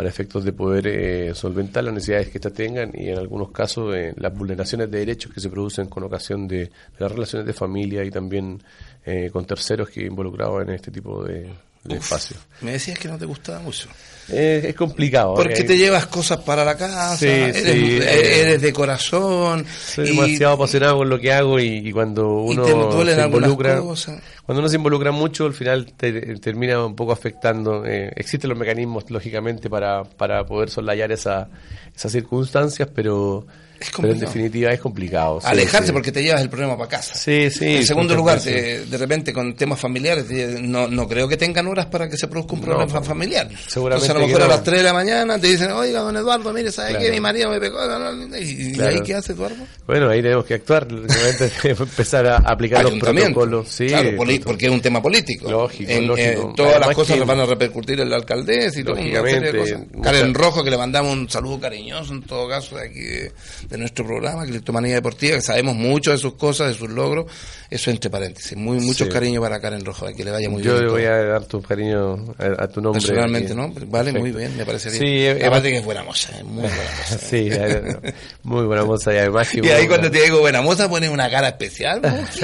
[0.00, 3.94] para efectos de poder eh, solventar las necesidades que éstas tengan y en algunos casos
[3.94, 8.02] eh, las vulneraciones de derechos que se producen con ocasión de, las relaciones de familia
[8.02, 8.62] y también
[9.04, 11.50] eh, con terceros que involucrados en este tipo de,
[11.84, 12.36] el espacio.
[12.60, 13.88] Me decías que no te gustaba mucho.
[14.32, 15.34] Eh, es complicado.
[15.34, 19.66] Porque eh, te llevas cosas para la casa, Sí, eres, sí, eres de corazón.
[19.86, 23.20] Soy y- demasiado apasionado con lo que hago y, y cuando y uno te se
[23.24, 24.20] involucra, cosas.
[24.46, 27.84] cuando uno se involucra mucho, al final te- termina un poco afectando.
[27.84, 31.48] eh, existen los mecanismos, lógicamente, para, para poder soslayar esa,
[31.96, 33.46] esas circunstancias, pero,
[33.80, 35.40] Es pero en definitiva es complicado.
[35.40, 35.92] sí, Alejarse sí.
[35.92, 37.14] porque te llevas el problema para casa.
[37.14, 37.76] Sí, sí.
[37.76, 41.66] en segundo lugar, te- de repente con temas familiares, te- no, no creo que tengan
[41.66, 43.02] horas para que se produzca un problema no.
[43.02, 43.48] familiar.
[43.66, 46.14] Seguramente Entonces a lo mejor a las 3 de la mañana te dicen, oiga, don
[46.16, 47.04] Eduardo, mire, ¿sabe Claro.
[47.06, 47.10] qué?
[47.10, 47.78] Mi marido me pegó.
[47.86, 49.56] no, no, ¿Y, ahí qué hace Eduardo?
[49.86, 50.86] Bueno, ahí tenemos que actuar,
[51.64, 53.68] empezar a aplicar los protocolos.
[53.68, 54.10] Sí, claro,
[54.44, 55.50] porque es un tema político.
[55.50, 56.28] Lógico, En- lógico.
[56.50, 58.94] eh, todas Además las cosas que- las van a repercutir en la alcaldesa y todo,
[58.94, 60.02] una serie de Lógicamente, cosas.
[60.02, 63.30] Karen Rojo, que le mandamos un saludo cariñoso en todo caso de aquí
[63.70, 67.26] de, nuestro programa, Criptomanía Deportiva, que sabemos mucho de sus cosas, de sus logros.
[67.70, 68.56] Eso entre paréntesis.
[68.56, 69.10] Muy, mucho Sí.
[69.10, 70.84] cariño para Karen Rojo, que le vaya muy Yo bien.
[70.86, 71.12] le voy todo.
[71.12, 73.00] a dar tu cariño a, a tu nombre.
[73.00, 73.54] Personalmente.
[73.54, 73.72] ¿no?
[73.86, 75.00] Vale, muy bien, me parece bien.
[75.02, 77.18] Sí, eh, Aparte que es buena moza, es muy buena moza.
[77.30, 77.96] Sí, eh,
[78.42, 79.60] muy buena moza y además que...
[79.64, 82.00] Y ahí cuando te digo buena moza pones una cara especial.
[82.02, 82.10] ¿no?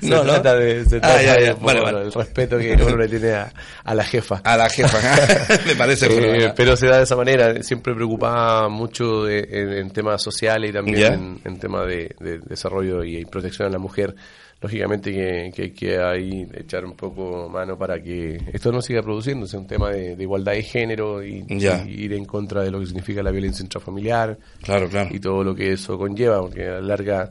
[0.00, 2.02] se trata de, se Ah, trata ya, de Vale, vale.
[2.02, 3.52] el respeto que uno le tiene a,
[3.84, 4.40] a la jefa.
[4.44, 4.98] A la jefa.
[5.66, 9.90] me parece Eh, pero se da de esa manera, siempre preocupada mucho de- en, en
[9.90, 14.14] temas sociales y también en, en temas de, de desarrollo y, protección a la mujer.
[14.60, 19.02] Lógicamente que, que hay que ahí echar un poco mano para que esto no siga
[19.02, 22.86] produciéndose, un tema de, de igualdad de género y, ir en contra de lo que
[22.86, 25.10] significa la violencia intrafamiliar Claro, claro.
[25.14, 27.28] y todo lo que eso conlleva, porque a la larga,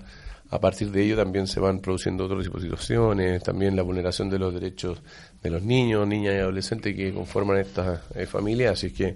[0.51, 4.53] a partir de ello también se van produciendo de situaciones, también la vulneración de los
[4.53, 5.01] derechos
[5.41, 9.15] de los niños, niñas y adolescentes que conforman estas eh, familias, así que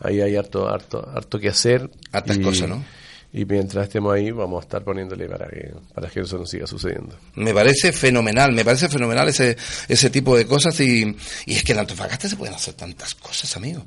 [0.00, 1.90] ahí hay harto, harto, harto que hacer.
[2.12, 2.84] Hartas y, cosas, ¿no?
[3.32, 6.66] Y mientras estemos ahí vamos a estar poniéndole para que, para que eso no siga
[6.66, 7.18] sucediendo.
[7.34, 9.56] Me parece fenomenal, me parece fenomenal ese,
[9.88, 13.56] ese tipo de cosas y, y es que en Antofagasta se pueden hacer tantas cosas,
[13.56, 13.84] amigo.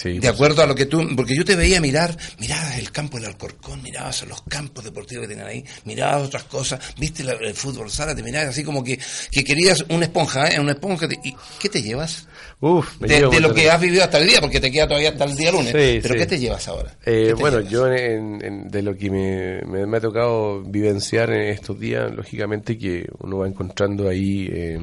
[0.00, 2.92] Sí, de pues, acuerdo a lo que tú, porque yo te veía mirar, mirabas el
[2.92, 7.32] campo del Alcorcón, mirabas los campos deportivos que tenían ahí, mirabas otras cosas, viste la-
[7.32, 8.96] el fútbol sala, te mirabas así como que,
[9.32, 10.60] que querías una esponja, ¿eh?
[10.60, 12.28] Una esponja, te- ¿y qué te llevas?
[12.60, 14.86] Uf, me De, llevo de lo que has vivido hasta el día, porque te queda
[14.86, 15.72] todavía hasta el día lunes.
[15.72, 16.20] Sí, Pero sí.
[16.20, 16.96] ¿qué te llevas ahora?
[17.04, 17.72] Eh, ¿Qué te bueno, llevas?
[17.72, 22.12] yo en- en- de lo que me, me- me ha tocado vivenciar en estos días,
[22.14, 24.78] lógicamente que uno va encontrando ahí eh,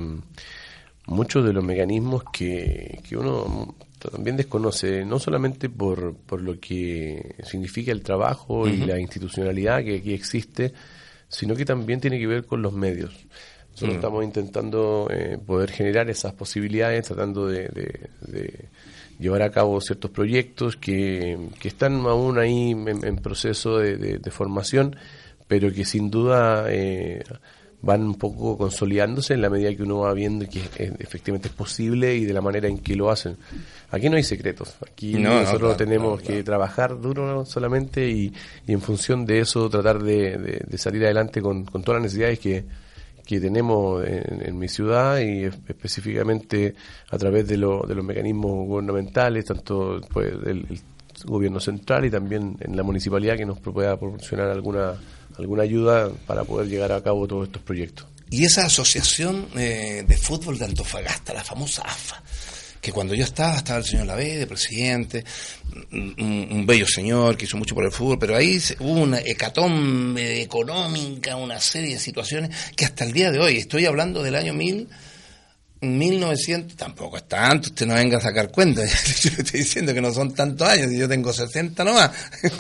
[1.08, 3.76] muchos de los mecanismos que, que uno
[4.10, 9.98] también desconoce, no solamente por, por lo que significa el trabajo y la institucionalidad que
[9.98, 10.74] aquí existe,
[11.28, 13.12] sino que también tiene que ver con los medios.
[13.72, 18.66] Nosotros estamos intentando eh, poder generar esas posibilidades, tratando de, de- de
[19.20, 24.18] llevar a cabo ciertos proyectos que, que están aún ahí en, en proceso de, de-
[24.20, 24.96] de formación,
[25.48, 27.22] pero que sin duda eh,
[27.86, 31.54] van un poco consolidándose en la medida que uno va viendo que eh, efectivamente es
[31.54, 33.38] posible y de la manera en que lo hacen.
[33.92, 38.10] Aquí no hay secretos, aquí No, no, nosotros claro, tenemos claro, que trabajar duro solamente
[38.10, 38.34] y,
[38.68, 42.12] y en función de eso tratar de, de- de salir adelante con, con todas las
[42.12, 42.66] necesidades que,
[43.26, 46.76] que tenemos en, en mi ciudad y es- específicamente
[47.12, 50.80] a través de, lo- de los mecanismos gubernamentales, tanto pues, del el
[51.26, 54.96] gobierno central y también en la municipalidad que nos pueda proporcionar alguna,
[55.38, 58.06] alguna ayuda para poder llegar a cabo todos estos proyectos.
[58.30, 62.22] Y esa asociación eh, de fútbol de Antofagasta, la famosa AFA,
[62.82, 65.24] que cuando yo estaba, estaba el señor Lavede, de presidente,
[65.92, 70.42] un, un- bello señor que hizo mucho por el fútbol, pero ahí hubo una hecatombe
[70.42, 74.54] económica, una serie de situaciones que hasta el día de hoy, estoy hablando del año
[74.54, 74.88] 1000,
[75.86, 80.02] 1900, tampoco es tanto, usted no venga a sacar cuenta, yo le estoy diciendo que
[80.02, 82.12] no son tantos años, y yo tengo 60 nomás.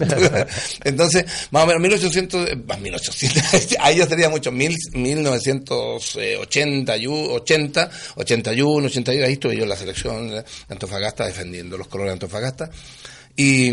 [0.84, 7.08] Entonces, más o menos 1800, eh, más 1800, ahí ya sería mucho, mil- 1980, y
[7.08, 12.10] u- 80, 81, 82, ahí estuve yo en la selección de Antofagasta defendiendo los colores
[12.12, 12.70] de Antofagasta,
[13.36, 13.70] y,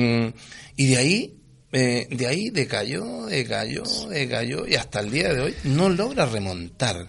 [0.76, 1.34] y de ahí,
[1.72, 7.08] eh, de ahí decayó, decayó, decayó, y hasta el día de hoy no logra remontar.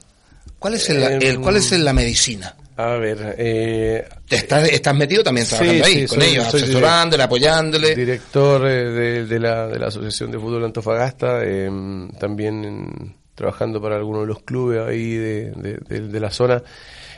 [0.64, 2.56] ¿Cuál es, el, el- ¿Cuál es la medicina?
[2.78, 6.62] A ver, eh, estás, estás metido también Sí, trabajando ahí, sí, con soy- ellos, soy
[6.62, 7.94] asesorándole, apoyándole.
[7.96, 11.70] director eh, de, de la, de la Asociación de Fútbol Antofagasta, eh,
[12.18, 16.64] también trabajando para algunos de los clubes ahí de- de- de la zona.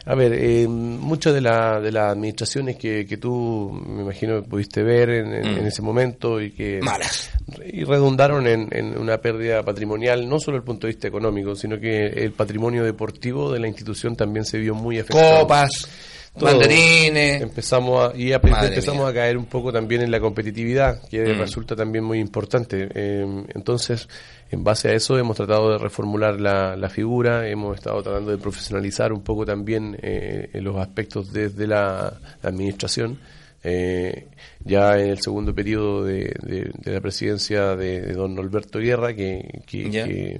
[0.07, 4.83] A ver, eh, muchas de, la, de las administraciones que, que tú, me imagino, pudiste
[4.83, 5.57] ver en, en- Mm.
[5.59, 7.31] en ese momento y que Malas.
[7.65, 11.55] y redundaron en, en una pérdida patrimonial, no solo desde el punto de vista económico,
[11.55, 15.41] sino que el patrimonio deportivo de la institución también se vio muy afectado.
[15.41, 15.89] Copas.
[16.39, 17.41] Banderines.
[17.41, 21.39] Empezamos a, y empezamos a caer un poco también en la competitividad, que mm.
[21.39, 22.89] resulta también muy importante.
[22.93, 24.07] Eh, entonces,
[24.51, 28.37] en base a eso hemos tratado de reformular la, la figura, hemos estado tratando de
[28.37, 33.19] profesionalizar un poco también eh, los aspectos desde la, administración.
[33.67, 34.27] Eh,
[34.63, 40.39] ya en el segundo periodo de, de, la presidencia de, don Alberto Guerra, que, que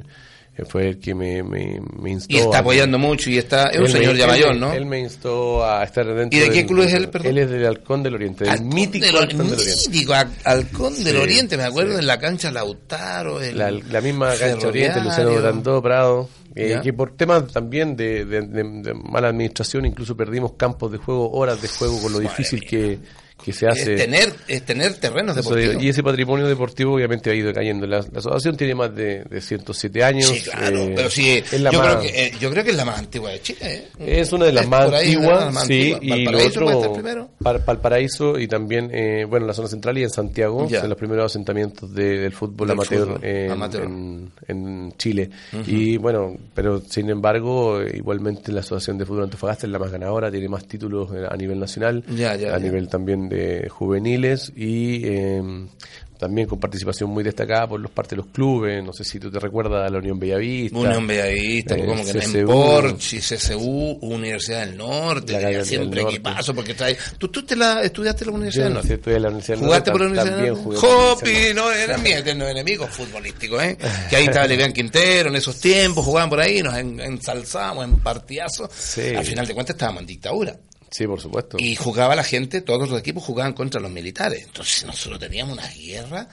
[0.63, 2.33] fue el que me, me, instó.
[2.33, 3.65] Y está apoyando mucho y está.
[3.65, 4.71] Es un señor ya mayor, ¿no?
[4.71, 6.39] Él me instó a estar dentro.
[6.39, 7.31] ¿Y de qué club es él, perdón?
[7.31, 9.89] Él es del Halcón del Oriente, del mítico Halcón del Oriente.
[9.89, 10.13] Mítico
[10.45, 13.39] Halcón del Oriente, me acuerdo en la cancha Lautaro.
[13.41, 16.29] la, misma cancha Oriente, Luciano Durandó, Prado.
[16.57, 21.61] Eh, que por temas también de, de, mala administración incluso perdimos campos de juego, horas
[21.61, 22.97] de juego con lo difícil que,
[23.43, 23.93] que se hace.
[23.93, 25.83] Es tener, es tener terrenos deportivos.
[25.83, 27.85] Y ese patrimonio deportivo obviamente ha ido cayendo.
[27.85, 30.29] La, asociación tiene más de, de 107 años.
[30.29, 32.99] Sí, claro, eh, pero sí, yo, creo que, eh, yo creo que es la más
[32.99, 33.59] antigua de Chile.
[33.61, 33.89] ¿eh?
[33.99, 39.43] Es una de las más antiguas, sí, y lo otro, Valparaíso y también, eh, bueno,
[39.43, 44.31] en la zona central y en Santiago, son los primeros asentamientos del fútbol amateur, en,
[44.47, 45.29] En, Chile.
[45.67, 50.31] Y bueno, pero sin embargo, igualmente la Asociación de Fútbol Antofagasta es la más ganadora,
[50.31, 52.03] tiene más títulos a nivel nacional,
[52.51, 55.67] a nivel también de juveniles y em,
[56.17, 59.29] también con participación muy destacada por los partes de los clubes, no sé si tú
[59.29, 60.77] te recuerdas a la Unión Bellavista.
[60.77, 66.95] Unión Bellavista, eh, como que en Porchi, CCU, Universidad del Norte, siempre equipazo, porque ahí.
[67.17, 68.93] ¿Tú, tú te la, estudiaste en la Universidad del Norte?
[68.93, 70.79] estudié en la Universidad del ¿Jugaste por la Universidad del Norte?
[70.79, 73.77] Jopi, no, eran mis eternos enemigos futbolísticos, ¿eh?
[74.09, 78.69] que ahí estaba Levián Quintero en esos tiempos, jugaban por ahí, nos ensalzábamos en partidazos.
[78.97, 80.55] Al final de cuentas estábamos en dictadura.
[80.95, 81.57] Sí, por supuesto.
[81.59, 84.43] Y jugaba la gente, todos los equipos jugaban contra los militares.
[84.45, 86.29] Entonces nosotros teníamos una guerra,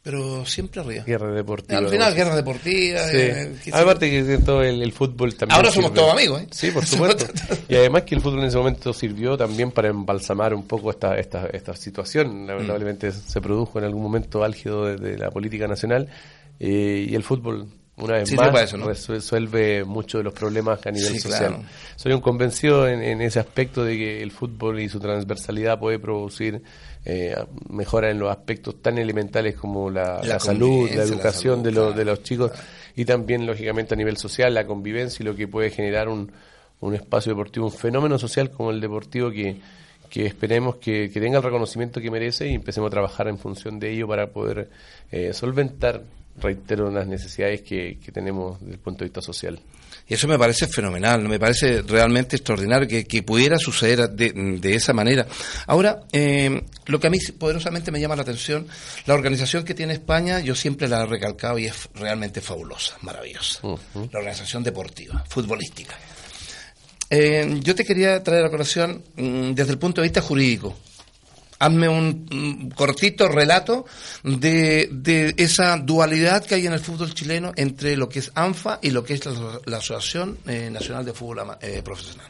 [0.00, 1.04] pero siempre arriba.
[1.04, 1.80] Guerra deportiva.
[1.80, 3.00] Al final, guerra deportiva.
[3.08, 3.16] Sí.
[3.18, 5.54] Eh, Aparte que todo el, fútbol también.
[5.54, 6.46] Ahora somos todos amigos, ¿eh?
[6.50, 7.26] Sí, por supuesto.
[7.68, 11.18] y además que el fútbol en ese momento sirvió también para embalsamar un poco esta,
[11.18, 12.44] esta, esta situación.
[12.44, 12.46] Mm.
[12.46, 16.08] Lamentablemente se produjo en algún momento álgido de, la política nacional
[16.58, 18.72] eh, y el fútbol una vez más
[19.08, 21.62] resuelve muchos de los problemas a nivel social.
[21.96, 26.62] Soy un convencido en, ese aspecto de que el fútbol y su transversalidad puede producir
[27.04, 27.34] eh,
[27.70, 32.22] mejora en los aspectos tan elementales como la, salud, la educación de, los de los
[32.22, 32.52] chicos
[32.94, 36.30] y también, lógicamente, a nivel social, la convivencia y lo que puede generar un,
[36.80, 39.56] un espacio deportivo, un fenómeno social como el deportivo que,
[40.10, 43.92] que esperemos que, tenga el reconocimiento que merece y empecemos a trabajar en función de
[43.92, 44.68] ello para poder
[45.10, 46.02] eh, solventar
[46.38, 49.58] reitero, las necesidades que, tenemos desde el punto de vista social.
[50.08, 55.26] Y eso me parece fenomenal, me parece realmente extraordinario que, pudiera suceder de, esa manera.
[55.66, 58.66] Ahora, eh, lo que a mí poderosamente me llama la atención,
[59.06, 63.60] la organización que tiene España, yo siempre la he recalcado y es realmente fabulosa, maravillosa.
[63.62, 65.96] La organización deportiva, futbolística.
[67.10, 70.76] Eh, yo te quería traer a colación mm, desde el punto de vista jurídico
[71.58, 73.86] hazme un, cortito relato
[74.22, 78.78] de, de, esa dualidad que hay en el fútbol chileno entre lo que es ANFA
[78.82, 79.24] y lo que es
[79.66, 82.26] la, Asociación eh, Nacional de Fútbol eh, Profesional.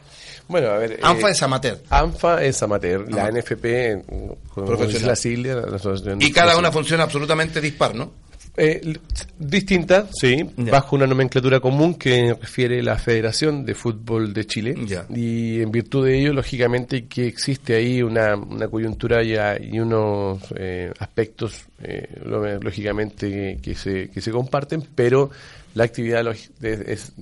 [0.47, 0.99] Bueno, a ver.
[1.01, 1.83] ANFA eh, es amateur.
[1.89, 3.11] ANFA es amateur.
[3.11, 5.07] La NFP, profesional.
[5.07, 8.26] La sigla, la asociación y cada una funciona absolutamente dispar, ¿no?
[8.59, 8.97] Eh,
[9.37, 14.75] distinta, sí, bajo una nomenclatura común que refiere la Federación de Fútbol de Chile.
[15.13, 20.39] Y en virtud de ello, lógicamente, que existe ahí una, una coyuntura ya y unos
[20.55, 25.29] eh, aspectos, eh, lógicamente, que, se, que se comparten, pero
[25.75, 26.25] la actividad
[26.63, 27.13] es,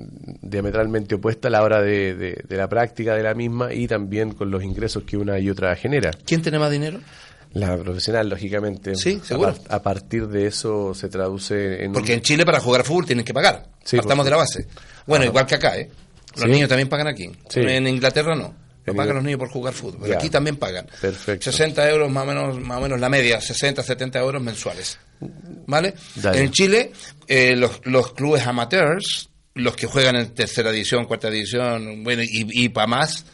[0.42, 4.50] diametralmente opuesta a la hora de, de la práctica de la misma y también con
[4.50, 6.12] los ingresos que una y otra genera.
[6.26, 7.02] ¿Quién tiene más dinero?
[7.56, 8.96] La profesional, lógicamente.
[8.96, 9.56] Sí, seguro.
[9.70, 11.94] A, partir de eso se traduce en.
[11.94, 13.70] Porque en Chile para jugar fútbol tienen que pagar.
[13.82, 14.68] Sí, Partamos de la base.
[15.06, 15.90] Bueno, igual que acá, ¿eh?
[16.36, 17.32] Los niños también pagan aquí.
[17.56, 18.54] En Inglaterra no.
[18.86, 20.02] No pagan los niños por jugar fútbol.
[20.04, 20.86] Pero aquí también pagan.
[21.00, 21.50] Perfecto.
[21.50, 25.00] 60 euros más o menos, más o menos la media, 60, 70 euros mensuales.
[25.66, 25.94] ¿Vale?
[26.34, 26.92] En Chile,
[27.26, 32.66] eh, los, los clubes amateurs, los que juegan en tercera división, cuarta división, bueno, y,
[32.66, 33.26] y para más,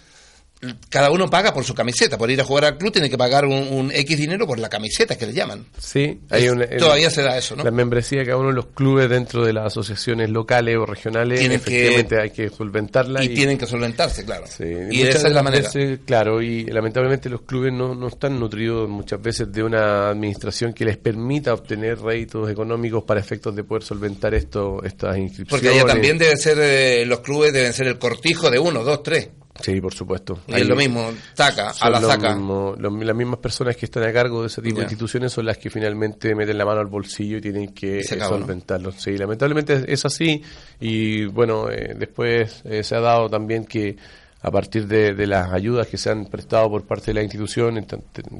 [0.89, 2.17] cada uno paga por su camiseta.
[2.17, 5.17] Por ir a jugar al club tiene que pagar un, X dinero por la camiseta
[5.17, 5.65] que le llaman.
[5.78, 6.47] Sí, hay
[6.78, 7.63] todavía se da eso, ¿no?
[7.63, 11.39] La membresía de cada uno de los clubes dentro de las asociaciones locales o regionales,
[11.39, 13.24] tienen efectivamente hay que solventarla.
[13.24, 14.45] Y, tienen que solventarse, claro.
[14.60, 15.69] y, esa es la manera.
[16.06, 20.86] claro, y lamentablemente los clubes no, no están nutridos muchas veces de una administración que
[20.86, 25.50] les permita obtener réditos económicos para efectos de poder solventar esto, estas inscripciones.
[25.50, 29.04] Porque allá también debe ser, eh, los clubes deben ser el cortijo de uno, dos,
[29.04, 29.30] tres.
[29.60, 30.40] Sí, por supuesto.
[30.48, 32.36] Y es lo mismo, taca, a la saca.
[32.36, 35.70] las mismas personas que están a cargo de ese tipo de instituciones son las que
[35.70, 38.92] finalmente meten la mano al bolsillo y tienen que solventarlo.
[38.92, 40.42] Sí, lamentablemente es así
[40.80, 43.98] y bueno, eh, después eh, se ha dado también que
[44.44, 47.86] a partir de, las ayudas que se han prestado por parte de la institución,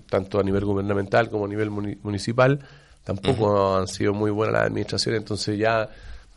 [0.10, 2.60] tanto a nivel gubernamental como a nivel municipal,
[3.04, 5.88] tampoco han sido muy buenas las administraciones, entonces ya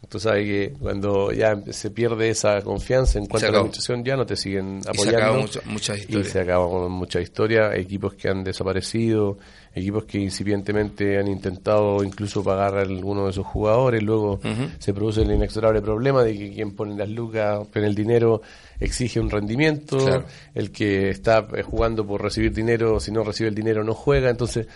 [0.08, 4.16] Tú sabes que cuando ya se pierde esa confianza en cuanto a la administración, ya
[4.16, 5.44] no te siguen apoyando.
[5.44, 6.26] Y se muchas historias.
[6.26, 7.74] Y se acaba con muchas historias.
[7.76, 9.38] Equipos que han desaparecido,
[9.74, 14.02] equipos que incipientemente han intentado incluso pagar a alguno de esos jugadores.
[14.02, 14.40] Luego
[14.78, 18.42] se produce el inexorable problema de que quien pone las lucas, pone el dinero,
[18.78, 20.24] exige un rendimiento.
[20.54, 24.30] El que está eh, jugando por recibir dinero, si no recibe el dinero, no juega.
[24.30, 24.66] Entonces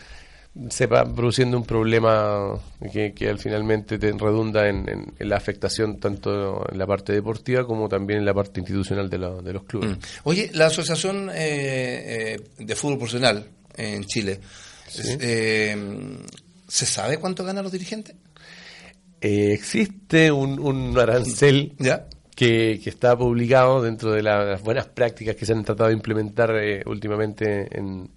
[0.71, 2.59] se va produciendo un problema
[2.93, 7.89] que, que al finalmente te redunda en, la afectación tanto en la parte deportiva como
[7.89, 9.91] también en la parte institucional de, los clubes.
[9.91, 10.01] Mm.
[10.25, 14.41] Oye, la Asociación eh, eh, de Fútbol Profesional en Chile,
[15.21, 15.77] eh,
[16.67, 18.15] ¿se sabe cuánto ganan los dirigentes?
[19.21, 22.07] existe un, arancel ¿Ya?
[22.37, 26.53] Que, está publicado dentro de las buenas prácticas que se han tratado de implementar
[26.87, 28.09] últimamente en,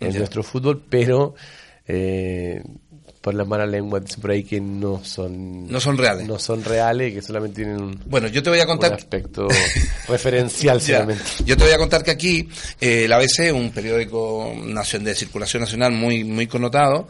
[0.00, 1.36] en nuestro fútbol, pero
[1.88, 2.62] eh,
[3.20, 6.26] por las malas lenguas por ahí que no son no son reales.
[6.26, 9.48] no son reales que solamente tienen un, bueno yo te voy a contar aspecto
[10.08, 11.24] referencial solamente.
[11.44, 12.48] Yo te voy a contar que aquí
[12.80, 14.52] eh, el ABC un periódico
[15.00, 17.08] de circulación nacional muy muy connotado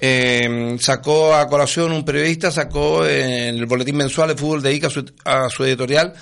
[0.00, 4.88] eh, sacó a colación un periodista sacó en el boletín mensual de fútbol de ICA
[5.24, 6.14] a su, editorial.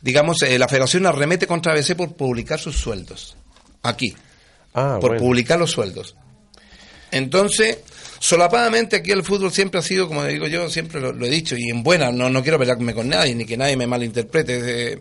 [0.00, 3.36] Digamos eh, la Federación arremete contra ABC por publicar sus sueldos.
[3.82, 4.14] Aquí.
[4.74, 6.14] Ah, por publicar los sueldos
[7.16, 7.78] entonces,
[8.18, 11.70] solapadamente aquí el fútbol siempre ha sido, como digo yo, siempre lo, he dicho, y
[11.70, 14.92] en buena, no, no quiero pelearme con nadie, ni que nadie me malinterprete.
[14.92, 15.00] Eh,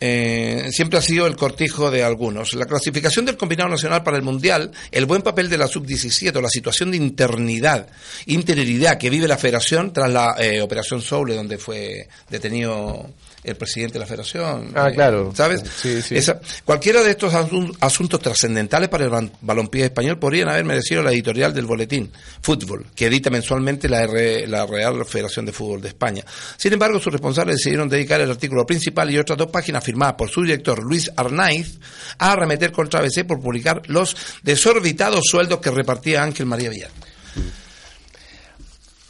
[0.00, 2.54] eh, siempre ha sido el cortijo de algunos.
[2.54, 6.40] La clasificación del combinado nacional para el Mundial, el buen papel de la sub-17 o
[6.42, 7.88] la situación de internidad,
[8.26, 13.08] interioridad que vive la federación tras la eh, operación Soule, donde fue detenido
[13.44, 14.72] el presidente de la federación.
[14.74, 15.32] Ah, claro.
[15.34, 15.62] ¿Sabes?
[15.76, 16.16] Sí, sí.
[16.64, 17.34] cualquiera de estos
[17.80, 23.06] asuntos trascendentales para el balompié español podrían haber merecido la editorial del boletín Fútbol, que
[23.06, 26.24] edita mensualmente la, la Real Federación de Fútbol de España.
[26.56, 30.30] Sin embargo, sus responsables decidieron dedicar el artículo principal y otras dos páginas firmadas por
[30.30, 31.78] su director Luis Arnaiz
[32.18, 36.90] a arremeter contra ABC por publicar los desorbitados sueldos que repartía Ángel María Villar.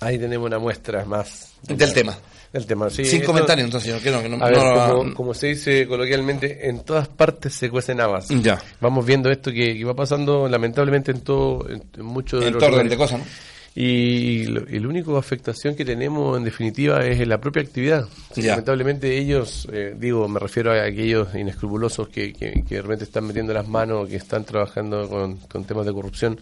[0.01, 2.19] Ahí tenemos una muestra más del tema.
[2.55, 3.05] El tema, sí.
[3.05, 7.69] Sin comentarios, entonces, yo quiero que no, como, se dice coloquialmente, en todas partes se
[7.69, 8.29] cuecen habas.
[8.29, 8.63] Ya.
[8.81, 12.97] Vamos viendo esto que, va pasando, lamentablemente, en todo, en, muchos de los orden de
[12.97, 13.27] cosas, ¿no?
[13.77, 18.07] Y, la única afectación que tenemos, en definitiva, es en la propia actividad.
[18.37, 23.53] Lamentablemente ellos, eh, digo, me refiero a aquellos inescrupulosos que, que, que, realmente están metiendo
[23.53, 26.39] las manos, que están trabajando con, temas de corrupción,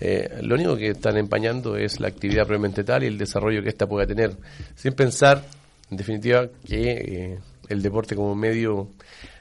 [0.00, 3.70] eh, lo único que están empañando es la actividad propiamente tal y el desarrollo que
[3.70, 4.36] ésta pueda tener,
[4.76, 5.44] sin pensar,
[5.90, 8.90] en definitiva, que eh, el deporte como medio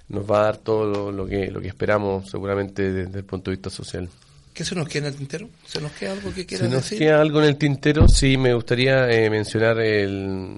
[0.07, 3.57] nos va a dar todo lo, que, lo que esperamos seguramente desde el punto de
[3.57, 4.09] vista social.
[4.59, 5.47] ¿Qué se nos queda en el tintero?
[5.65, 6.83] ¿Se nos queda algo que quieras decir?
[6.83, 10.57] Se nos queda algo en el tintero, sí, me gustaría eh, mencionar el,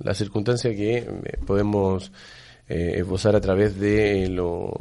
[0.00, 1.06] la, circunstancia que eh,
[1.46, 2.10] podemos
[2.68, 4.74] eh, esbozar a través de lo...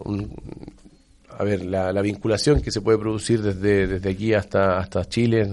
[1.37, 5.47] a ver, la, vinculación que se puede producir desde, desde aquí hasta, hasta Chile,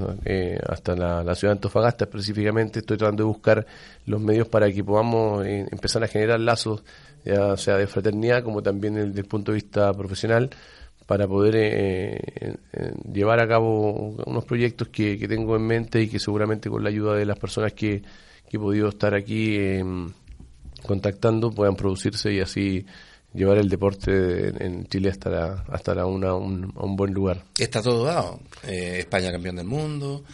[0.67, 2.79] hasta la, ciudad de Antofagasta específicamente.
[2.79, 3.67] Estoy tratando de buscar
[4.07, 6.83] los medios para que podamos empezar a generar lazos,
[7.23, 10.49] ya sea de fraternidad como también desde el punto de vista profesional
[11.07, 12.19] para poder eh,
[12.73, 16.91] eh, llevar a cabo unos proyectos que, tengo en mente y que seguramente con la
[16.91, 18.03] ayuda de las personas que,
[18.51, 20.13] he podido estar aquí em,
[20.83, 22.87] contactando puedan producirse y así
[23.35, 27.45] llevar el deporte en, Chile hasta, hasta una, un, un buen lugar.
[27.59, 28.41] Está todo dado.
[28.67, 30.25] Eh, España campeón del mundo,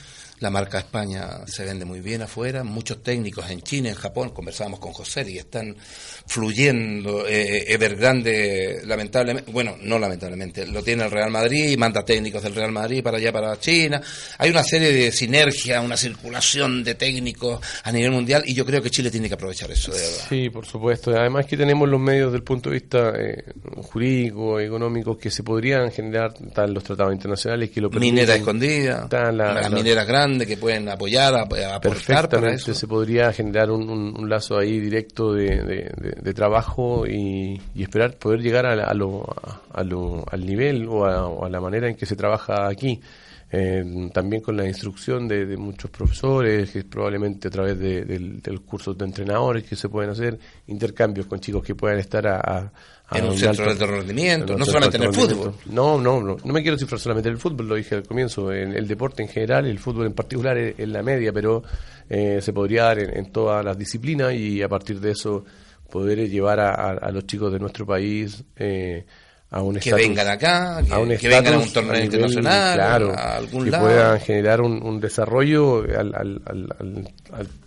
[0.43, 4.80] la marca España se vende muy bien afuera, muchos técnicos en China, en Japón, conversábamos
[4.80, 5.76] con José y están
[6.26, 7.28] fluyendo.
[7.28, 12.57] Eh, Evergrande, lamentablemente, bueno, no lamentablemente, lo tiene el Real Madrid y manda técnicos del
[12.57, 14.03] Real Madrid para allá, para China.
[14.38, 18.82] Hay una serie de sinergia, una circulación de técnicos a nivel mundial y yo creo
[18.82, 20.24] que Chile tiene que aprovechar eso, de verdad.
[20.28, 21.12] Sí, por supuesto.
[21.12, 23.45] Además que tenemos los medios del punto de vista eh,
[23.76, 28.14] jurídico, económico, que se podrían generar, están los tratados internacionales que lo permiten.
[28.16, 32.74] Minera escondida, las mineras grandes de que pueden apoyar, a, aportar para eso.
[32.74, 39.26] se podría generar un, lazo ahí directo de, trabajo y, esperar poder llegar a, lo,
[39.72, 43.00] al nivel o a, la manera en que se trabaja aquí.
[43.55, 48.94] Eh, también con la instrucción de, muchos profesores, que probablemente a través de, del, curso
[48.94, 50.38] de entrenadores que se pueden hacer,
[50.68, 52.72] intercambios con chicos que puedan estar a,
[53.12, 55.55] en un, centro de rendimiento, no solamente en el fútbol.
[55.66, 58.50] No, no, no, no me quiero cifrar solamente en el fútbol, lo dije al comienzo,
[58.50, 61.62] en el deporte en general, el fútbol en particular en la media, pero
[62.09, 65.44] eh, se podría dar en, todas las disciplinas y a partir de eso
[65.90, 69.05] poder llevar a, los chicos de nuestro país eh,
[69.53, 73.70] a un que vengan acá, que, vengan a un torneo internacional, claro, a algún que
[73.70, 77.09] puedan generar un, desarrollo al, al,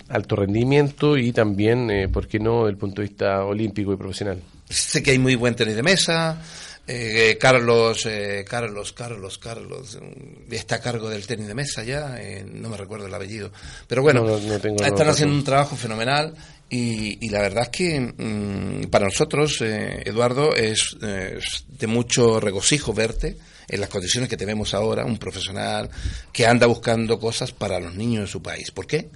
[0.09, 4.41] alto rendimiento y también, eh, ¿por qué no?, el punto de vista olímpico y profesional.
[4.67, 6.41] Sé que hay muy buen tenis de mesa,
[6.87, 12.17] eh, Carlos, eh, Carlos, Carlos, Carlos, mm, está a cargo del tenis de mesa ya,
[12.19, 13.51] eh, no me recuerdo el apellido,
[13.87, 16.35] pero bueno, están haciendo un trabajo fenomenal
[16.69, 23.37] y, la verdad es que mm, para nosotros, Eduardo, es, de mucho regocijo verte
[23.67, 25.89] en las condiciones que tenemos ahora, un profesional
[26.31, 28.71] que anda buscando cosas para los niños de su país.
[28.71, 29.09] ¿Por qué?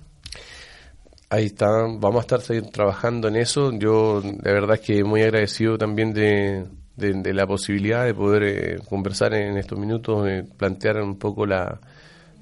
[1.30, 3.72] Ahí está, vamos a estar trabajando en eso.
[3.78, 8.80] Yo, de verdad, es que muy agradecido también de, de, la posibilidad de poder eh,
[8.88, 11.80] conversar en estos minutos, eh, plantear un poco la,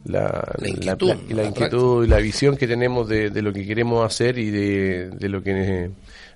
[0.07, 4.49] la, inquietud, la, inquietud y la visión que tenemos de, lo que queremos hacer y
[4.49, 5.91] de, lo que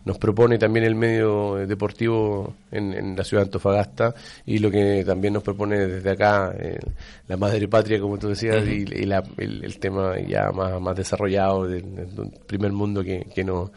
[0.05, 4.15] nos propone también el medio deportivo en, la ciudad de Antofagasta
[4.45, 6.79] y lo que también nos propone desde acá eh,
[7.27, 8.85] la madre patria, como tú decías, y,
[9.37, 11.83] el, tema ya más, más desarrollado del,
[12.47, 13.71] primer mundo que, que nos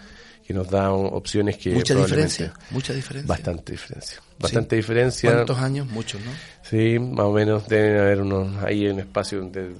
[0.46, 3.28] que nos da opciones que mucha diferencia mucha diferencia.
[3.28, 4.20] bastante diferencia.
[4.38, 5.32] Bastante diferencia.
[5.32, 6.30] Cuántos años muchos no
[6.62, 9.74] sí más o menos deben haber unos ahí en espacio de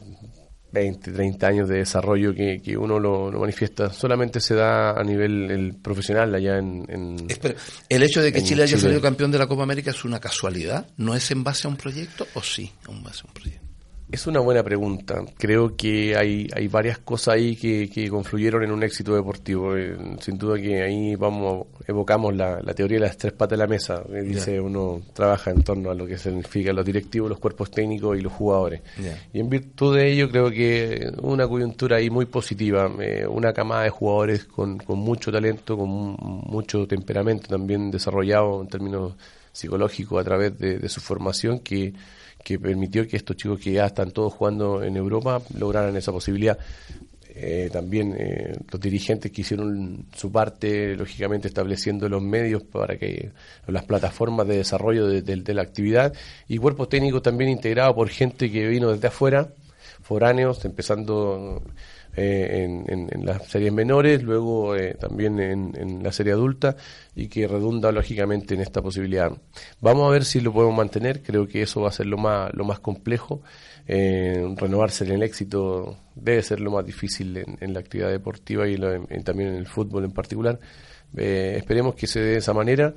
[0.74, 3.92] 20 30 años de desarrollo que, que uno lo, manifiesta.
[3.92, 7.16] Solamente se da a nivel el profesional allá en, en
[7.88, 10.86] el hecho de que Chile haya salido campeón de la Copa América es una casualidad
[10.96, 13.63] no es en base a un proyecto o sí en base a un proyecto
[14.14, 15.22] es una buena pregunta.
[15.36, 19.76] Creo que hay, hay varias cosas ahí que, que confluyeron en un éxito deportivo.
[19.76, 23.64] Eh, sin duda que ahí vamos evocamos la, la, teoría de las tres patas de
[23.64, 24.02] la mesa.
[24.08, 28.22] dice uno trabaja en torno a lo que significan los directivos, los cuerpos técnicos y
[28.22, 28.82] los jugadores.
[29.32, 33.82] Y en virtud de ello creo que una coyuntura ahí muy positiva, eh, una camada
[33.82, 39.14] de jugadores con, con mucho talento, con mucho temperamento también desarrollado en términos
[39.52, 41.92] psicológicos a través de, de su formación que
[42.44, 46.58] que permitió que estos chicos que ya están todos jugando en Europa lograran esa posibilidad.
[47.36, 53.32] Eh, también eh, los dirigentes que hicieron su parte, lógicamente estableciendo los medios para que
[53.66, 56.12] las plataformas de desarrollo de, la actividad
[56.46, 59.48] y cuerpos técnicos también integrados por gente que vino desde afuera,
[60.02, 61.60] foráneos, empezando
[62.16, 66.76] eh, en, las series menores, luego eh, también en, la serie adulta
[67.14, 69.32] y que redunda lógicamente en esta posibilidad.
[69.80, 72.52] Vamos a ver si lo podemos mantener, creo que eso va a ser lo más,
[72.54, 73.42] lo más complejo.
[73.86, 78.76] Eh, renovarse en el éxito debe ser lo más difícil en, la actividad deportiva y
[79.22, 80.58] también en el fútbol en particular.
[81.14, 82.94] esperemos que se dé de esa manera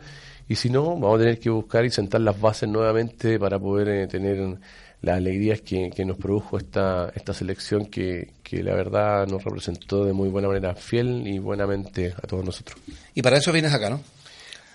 [0.47, 4.07] y si no, vamos a tener que buscar y sentar las bases nuevamente para poder
[4.07, 4.57] tener
[5.01, 10.05] las alegrías que, que nos produjo esta, esta selección que, que la verdad nos representó
[10.05, 12.79] de muy buena manera, fiel y buenamente a todos nosotros.
[13.13, 14.01] Y para eso vienes acá, ¿no?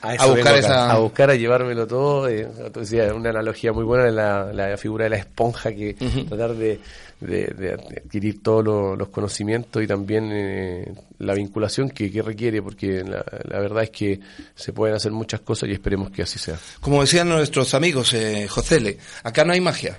[0.03, 0.91] A, buscar esa...
[0.91, 2.49] a buscar a llevármelo todo eh,
[3.15, 5.95] una analogía muy buena de la, la, figura de la esponja que
[6.29, 6.81] tratar de,
[7.21, 7.73] de,
[8.05, 13.61] adquirir todos los conocimientos y también eh, la vinculación que, que, requiere porque la, la,
[13.61, 14.19] verdad es que
[14.57, 18.49] se pueden hacer muchas cosas y esperemos que así sea como decían nuestros amigos eh,
[18.49, 19.97] Josele acá no hay magia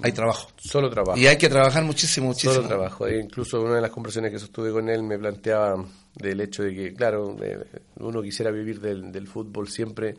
[0.00, 0.50] hay trabajo.
[0.56, 1.18] Solo trabajo.
[1.18, 2.54] Y hay que trabajar muchísimo, muchísimo.
[2.54, 3.06] Solo trabajo.
[3.06, 5.84] E incluso una de las conversaciones que sostuve con él me planteaba
[6.14, 7.36] del hecho de que, claro,
[7.96, 10.16] uno quisiera vivir del, fútbol siempre,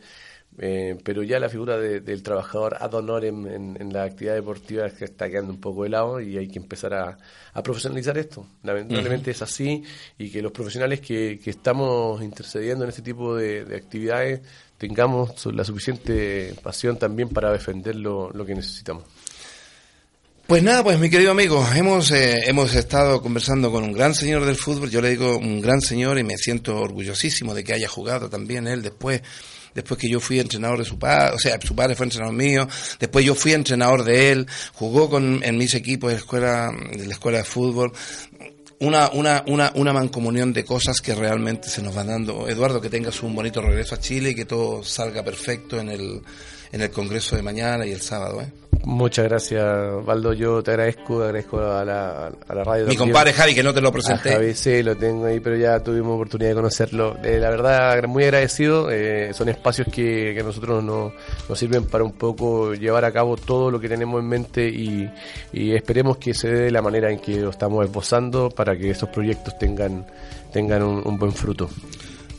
[0.58, 5.04] eh, pero ya la figura del trabajador ad honorem en, la actividad deportiva es que
[5.06, 7.16] está quedando un poco de lado y hay que empezar a,
[7.62, 8.46] profesionalizar esto.
[8.62, 9.82] Lamentablemente es así
[10.18, 14.42] y que los profesionales que, estamos intercediendo en este tipo de, actividades
[14.76, 19.04] tengamos la suficiente pasión también para defender lo que necesitamos.
[20.50, 24.44] Pues nada, pues mi querido amigo, hemos, eh, hemos estado conversando con un gran señor
[24.44, 27.86] del fútbol, yo le digo un gran señor y me siento orgullosísimo de que haya
[27.86, 29.22] jugado también él después
[29.76, 32.66] después que yo fui entrenador de su padre, o sea, su padre fue entrenador mío,
[32.98, 37.12] después yo fui entrenador de él, jugó con, en mis equipos de escuela, de la
[37.12, 37.92] escuela de fútbol,
[38.80, 42.48] una, una, una, una mancomunión de cosas que realmente se nos van dando.
[42.48, 46.20] Eduardo, que tengas un bonito regreso a Chile y que todo salga perfecto en el,
[46.72, 48.69] en el congreso de mañana y el sábado, ¿eh?
[48.84, 50.32] Muchas gracias, Valdo.
[50.32, 52.86] Yo te agradezco, agradezco a la, a la radio.
[52.86, 54.32] Mi compadre Javi, que no te lo presenté.
[54.32, 57.16] Javi, sí, lo tengo ahí, pero ya tuvimos oportunidad de conocerlo.
[57.22, 58.90] Eh, la verdad, muy agradecido.
[58.90, 61.12] Eh, son espacios que, que a nosotros nos,
[61.48, 65.10] nos sirven para un poco llevar a cabo todo lo que tenemos en mente y,
[65.52, 68.90] y esperemos que se dé de la manera en que lo estamos esbozando para que
[68.90, 70.06] estos proyectos tengan,
[70.52, 71.68] tengan un buen fruto.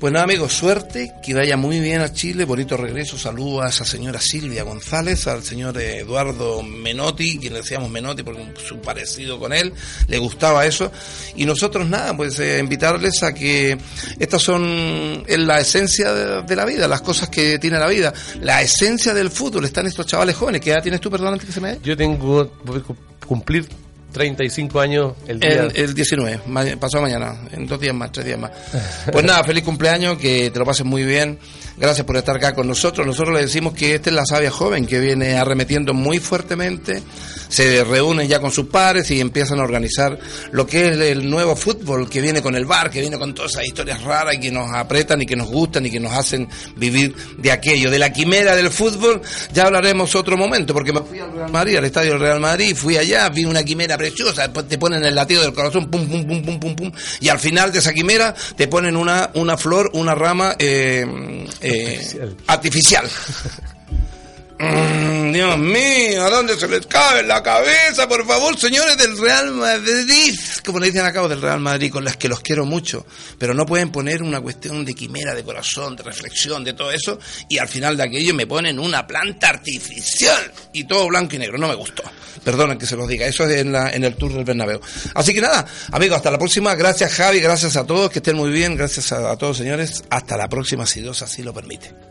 [0.02, 3.86] Pues nada, amigos, suerte, que vaya muy bien a Chile, bonito regreso, saludo a esa
[3.86, 9.72] señora Silvia González, al señor Eduardo Menotti, quien decíamos Menotti porque su parecido con él,
[10.08, 10.91] le gustaba eso,
[11.36, 13.78] y nosotros nada, pues eh, invitarles a que
[14.18, 18.60] estas son es la esencia de, la vida, las cosas que tiene la vida, la
[18.64, 21.62] esencia del fútbol, están estos chavales jóvenes, ¿qué edad tienes tú, perdón, antes que se
[21.62, 21.78] me?
[21.84, 22.82] Yo tengo, voy
[23.28, 23.70] cumplir
[24.12, 25.68] 35 años el día.
[25.74, 26.41] El, 19,
[26.80, 28.51] pasado mañana, en dos días más, tres días más.
[29.12, 31.39] Pues nada, feliz cumpleaños, que te lo pases muy bien.
[31.78, 33.05] Gracias por estar acá con nosotros.
[33.07, 37.01] Nosotros le decimos que esta es la sabia joven que viene arremetiendo muy fuertemente.
[37.52, 40.18] Se reúnen ya con sus pares y empiezan a organizar
[40.52, 43.52] lo que es el nuevo fútbol que viene con el bar, que viene con todas
[43.52, 46.47] esas historias raras y que nos apretan y que nos gustan y que nos hacen
[46.78, 47.91] vivir de aquello.
[47.91, 49.22] De la quimera del fútbol
[49.54, 52.76] ya hablaremos otro momento, porque me fui al Real Madrid, al estadio del Real Madrid,
[52.76, 56.26] fui allá, vi una quimera preciosa, después te ponen el latido del corazón, pum, pum,
[56.26, 59.89] pum, pum, pum, pum, y al final de esa quimera te ponen una, una flor,
[59.93, 61.06] una rama eh,
[61.62, 63.08] eh, artificial.
[64.62, 68.07] Mm, Dios mío, ¿a dónde se les cabe la cabeza?
[68.07, 72.16] Por favor, señores del Real Madrid, como le dicen acá, del Real Madrid, con las
[72.16, 73.03] que los quiero mucho,
[73.39, 77.18] pero no pueden poner una cuestión de quimera, de corazón, de reflexión, de todo eso,
[77.49, 81.57] y al final de aquello me ponen una planta artificial y todo blanco y negro.
[81.57, 82.03] No me gustó.
[82.43, 84.80] Perdonen que se los diga, eso es en, la, en el Tour del Bernabéu.
[85.16, 86.76] Así que nada, amigos, hasta la próxima.
[86.76, 90.03] Gracias Javi, gracias a todos, que estén muy bien, gracias a, a todos señores.
[90.12, 92.11] Hasta la próxima, si Dios así lo permite.